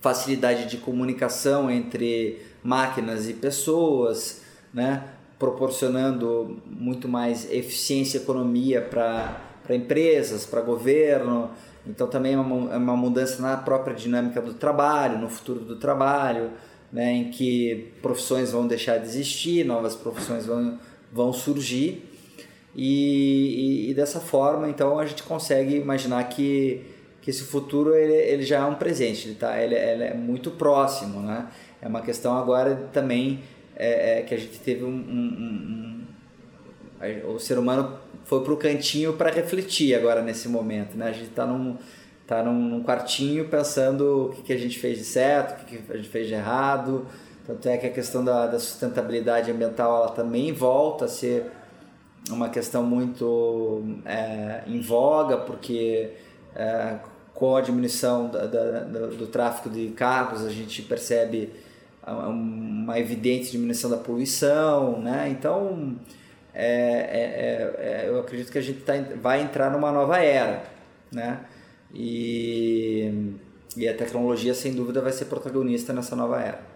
facilidade 0.00 0.68
de 0.68 0.78
comunicação 0.78 1.70
entre 1.70 2.42
máquinas 2.62 3.28
e 3.28 3.34
pessoas, 3.34 4.42
né? 4.72 5.04
proporcionando 5.38 6.62
muito 6.66 7.08
mais 7.08 7.50
eficiência 7.50 8.18
e 8.18 8.22
economia 8.22 8.80
para 8.80 9.40
empresas, 9.70 10.46
para 10.46 10.60
governo. 10.60 11.50
Então 11.86 12.06
também 12.06 12.34
é 12.34 12.38
uma, 12.38 12.74
é 12.74 12.76
uma 12.76 12.96
mudança 12.96 13.42
na 13.42 13.56
própria 13.56 13.94
dinâmica 13.94 14.40
do 14.40 14.54
trabalho, 14.54 15.18
no 15.18 15.28
futuro 15.28 15.60
do 15.60 15.76
trabalho, 15.76 16.50
né, 16.92 17.12
em 17.12 17.30
que 17.30 17.92
profissões 18.00 18.52
vão 18.52 18.66
deixar 18.66 18.98
de 18.98 19.06
existir, 19.06 19.64
novas 19.64 19.96
profissões 19.96 20.46
vão, 20.46 20.78
vão 21.12 21.32
surgir. 21.32 22.08
E, 22.74 23.86
e, 23.86 23.90
e 23.90 23.94
dessa 23.94 24.20
forma, 24.20 24.68
então, 24.68 24.98
a 24.98 25.06
gente 25.06 25.22
consegue 25.22 25.76
imaginar 25.76 26.22
que, 26.24 26.82
que 27.20 27.30
esse 27.30 27.42
futuro 27.44 27.94
ele, 27.94 28.14
ele 28.14 28.42
já 28.42 28.58
é 28.58 28.64
um 28.64 28.74
presente, 28.74 29.28
ele, 29.28 29.34
tá, 29.34 29.60
ele, 29.60 29.74
ele 29.74 30.04
é 30.04 30.14
muito 30.14 30.50
próximo. 30.52 31.20
Né? 31.20 31.48
É 31.80 31.88
uma 31.88 32.00
questão 32.00 32.36
agora 32.36 32.88
também 32.92 33.40
é, 33.76 34.20
é 34.20 34.22
que 34.22 34.34
a 34.34 34.38
gente 34.38 34.58
teve 34.60 34.84
um, 34.84 34.88
um, 34.88 34.92
um, 34.92 36.04
um 37.26 37.32
o 37.34 37.38
ser 37.38 37.58
humano 37.58 37.98
foi 38.24 38.42
pro 38.42 38.56
cantinho 38.56 39.14
para 39.14 39.30
refletir 39.30 39.94
agora 39.94 40.22
nesse 40.22 40.48
momento, 40.48 40.96
né? 40.96 41.08
A 41.08 41.12
gente 41.12 41.28
está 41.30 41.46
num, 41.46 41.76
tá 42.26 42.42
num, 42.42 42.54
num, 42.54 42.82
quartinho 42.82 43.48
pensando 43.48 44.26
o 44.26 44.28
que, 44.30 44.42
que 44.42 44.52
a 44.52 44.58
gente 44.58 44.78
fez 44.78 44.98
de 44.98 45.04
certo, 45.04 45.52
o 45.52 45.64
que, 45.64 45.78
que 45.78 45.92
a 45.92 45.96
gente 45.96 46.08
fez 46.08 46.26
de 46.26 46.34
errado. 46.34 47.06
Tanto 47.46 47.68
é 47.68 47.76
que 47.76 47.86
a 47.86 47.90
questão 47.90 48.24
da, 48.24 48.46
da 48.46 48.58
sustentabilidade 48.58 49.50
ambiental 49.50 49.96
ela 49.96 50.12
também 50.12 50.52
volta 50.52 51.06
a 51.06 51.08
ser 51.08 51.50
uma 52.30 52.48
questão 52.48 52.84
muito 52.84 53.82
é, 54.04 54.62
em 54.66 54.80
voga, 54.80 55.38
porque 55.38 56.10
é, 56.54 56.98
com 57.34 57.56
a 57.56 57.60
diminuição 57.60 58.28
da, 58.28 58.46
da, 58.46 58.80
do, 58.80 59.16
do 59.16 59.26
tráfego 59.26 59.74
de 59.74 59.88
carros 59.88 60.44
a 60.44 60.50
gente 60.50 60.82
percebe 60.82 61.50
uma 62.06 62.98
evidente 62.98 63.52
diminuição 63.52 63.88
da 63.88 63.96
poluição, 63.96 65.00
né? 65.00 65.28
Então 65.30 65.96
é, 66.54 66.64
é, 66.64 68.04
é, 68.04 68.08
eu 68.08 68.20
acredito 68.20 68.52
que 68.52 68.58
a 68.58 68.62
gente 68.62 68.80
tá, 68.80 68.94
vai 69.20 69.42
entrar 69.42 69.70
numa 69.70 69.90
nova 69.90 70.18
era, 70.18 70.62
né? 71.10 71.40
E, 71.94 73.36
e 73.76 73.88
a 73.88 73.94
tecnologia, 73.96 74.54
sem 74.54 74.74
dúvida, 74.74 75.00
vai 75.00 75.12
ser 75.12 75.26
protagonista 75.26 75.92
nessa 75.92 76.16
nova 76.16 76.40
era. 76.40 76.71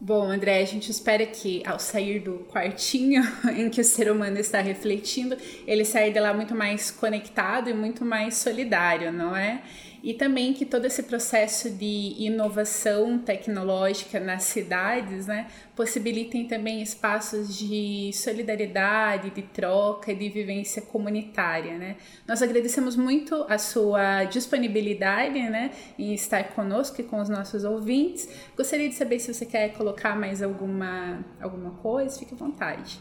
Bom, 0.00 0.24
André, 0.24 0.60
a 0.60 0.66
gente 0.66 0.90
espera 0.90 1.24
que 1.24 1.62
ao 1.64 1.78
sair 1.78 2.20
do 2.20 2.40
quartinho 2.50 3.22
em 3.56 3.70
que 3.70 3.80
o 3.80 3.84
ser 3.84 4.10
humano 4.10 4.38
está 4.38 4.60
refletindo, 4.60 5.36
ele 5.66 5.84
saia 5.84 6.12
de 6.12 6.20
lá 6.20 6.34
muito 6.34 6.54
mais 6.54 6.90
conectado 6.90 7.70
e 7.70 7.74
muito 7.74 8.04
mais 8.04 8.36
solidário, 8.36 9.12
não 9.12 9.34
é? 9.34 9.62
e 10.04 10.12
também 10.12 10.52
que 10.52 10.66
todo 10.66 10.84
esse 10.84 11.02
processo 11.04 11.70
de 11.70 12.14
inovação 12.18 13.18
tecnológica 13.18 14.20
nas 14.20 14.42
cidades 14.42 15.26
né, 15.26 15.46
possibilitem 15.74 16.46
também 16.46 16.82
espaços 16.82 17.56
de 17.56 18.12
solidariedade, 18.12 19.30
de 19.30 19.40
troca, 19.40 20.14
de 20.14 20.28
vivência 20.28 20.82
comunitária. 20.82 21.78
Né? 21.78 21.96
Nós 22.28 22.42
agradecemos 22.42 22.96
muito 22.96 23.46
a 23.48 23.56
sua 23.56 24.24
disponibilidade 24.24 25.40
né, 25.40 25.70
em 25.98 26.12
estar 26.12 26.52
conosco 26.52 27.00
e 27.00 27.04
com 27.04 27.18
os 27.18 27.30
nossos 27.30 27.64
ouvintes. 27.64 28.28
Gostaria 28.54 28.90
de 28.90 28.94
saber 28.94 29.18
se 29.18 29.32
você 29.32 29.46
quer 29.46 29.72
colocar 29.84 30.18
mais 30.18 30.42
alguma, 30.42 31.18
alguma 31.38 31.70
coisa, 31.82 32.18
fique 32.18 32.32
à 32.32 32.36
vontade. 32.36 32.98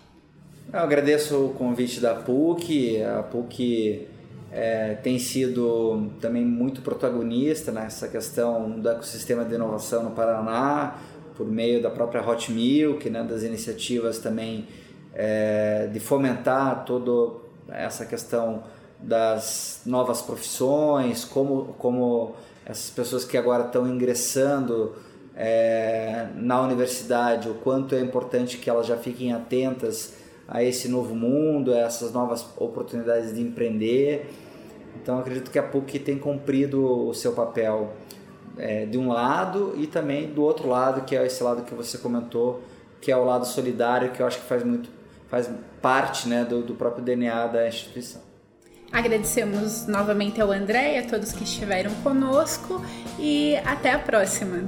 Eu 0.71 0.79
agradeço 0.79 1.45
o 1.45 1.53
convite 1.53 2.01
da 2.01 2.13
PUC, 2.13 3.01
a 3.01 3.23
PUC 3.23 4.05
é, 4.51 4.95
tem 4.95 5.17
sido 5.17 6.11
também 6.19 6.43
muito 6.43 6.81
protagonista 6.81 7.71
nessa 7.71 8.09
questão 8.09 8.69
do 8.81 8.89
ecossistema 8.89 9.45
de 9.45 9.55
inovação 9.55 10.03
no 10.03 10.11
Paraná, 10.11 10.97
por 11.37 11.47
meio 11.47 11.81
da 11.81 11.89
própria 11.89 12.21
Hot 12.27 12.51
Milk, 12.51 13.09
né, 13.09 13.23
das 13.23 13.43
iniciativas 13.43 14.19
também 14.19 14.67
é, 15.13 15.87
de 15.87 15.99
fomentar 16.01 16.83
toda 16.85 17.39
essa 17.69 18.05
questão 18.05 18.63
das 18.99 19.81
novas 19.85 20.21
profissões, 20.21 21.23
como, 21.23 21.75
como 21.77 22.35
essas 22.65 22.89
pessoas 22.89 23.23
que 23.23 23.37
agora 23.37 23.65
estão 23.65 23.87
ingressando 23.87 24.95
é, 25.35 26.27
na 26.35 26.61
universidade, 26.61 27.49
o 27.49 27.55
quanto 27.55 27.95
é 27.95 27.99
importante 27.99 28.57
que 28.57 28.69
elas 28.69 28.85
já 28.85 28.97
fiquem 28.97 29.33
atentas 29.33 30.15
a 30.47 30.63
esse 30.63 30.87
novo 30.87 31.15
mundo, 31.15 31.73
a 31.73 31.79
essas 31.79 32.11
novas 32.11 32.45
oportunidades 32.57 33.33
de 33.33 33.41
empreender. 33.41 34.29
Então 35.01 35.17
acredito 35.17 35.49
que 35.49 35.57
a 35.57 35.63
PUC 35.63 35.99
tem 35.99 36.17
cumprido 36.17 37.07
o 37.07 37.13
seu 37.13 37.33
papel 37.33 37.93
é, 38.57 38.85
de 38.85 38.97
um 38.97 39.09
lado 39.11 39.73
e 39.77 39.87
também 39.87 40.27
do 40.27 40.43
outro 40.43 40.67
lado, 40.67 41.01
que 41.01 41.15
é 41.15 41.25
esse 41.25 41.43
lado 41.43 41.63
que 41.63 41.73
você 41.73 41.97
comentou, 41.97 42.61
que 43.01 43.11
é 43.11 43.17
o 43.17 43.25
lado 43.25 43.45
solidário, 43.45 44.11
que 44.11 44.21
eu 44.21 44.27
acho 44.27 44.39
que 44.39 44.45
faz 44.45 44.63
muito 44.63 44.89
faz 45.33 45.49
parte 45.81 46.29
né, 46.29 46.45
do, 46.45 46.61
do 46.61 46.75
próprio 46.75 47.03
DNA 47.03 47.47
da 47.47 47.67
instituição. 47.67 48.21
Agradecemos 48.91 49.87
novamente 49.87 50.39
ao 50.39 50.51
André 50.51 50.93
e 50.93 50.97
a 50.99 51.07
todos 51.07 51.31
que 51.31 51.43
estiveram 51.43 51.89
conosco 52.03 52.79
e 53.17 53.55
até 53.65 53.91
a 53.93 53.97
próxima. 53.97 54.59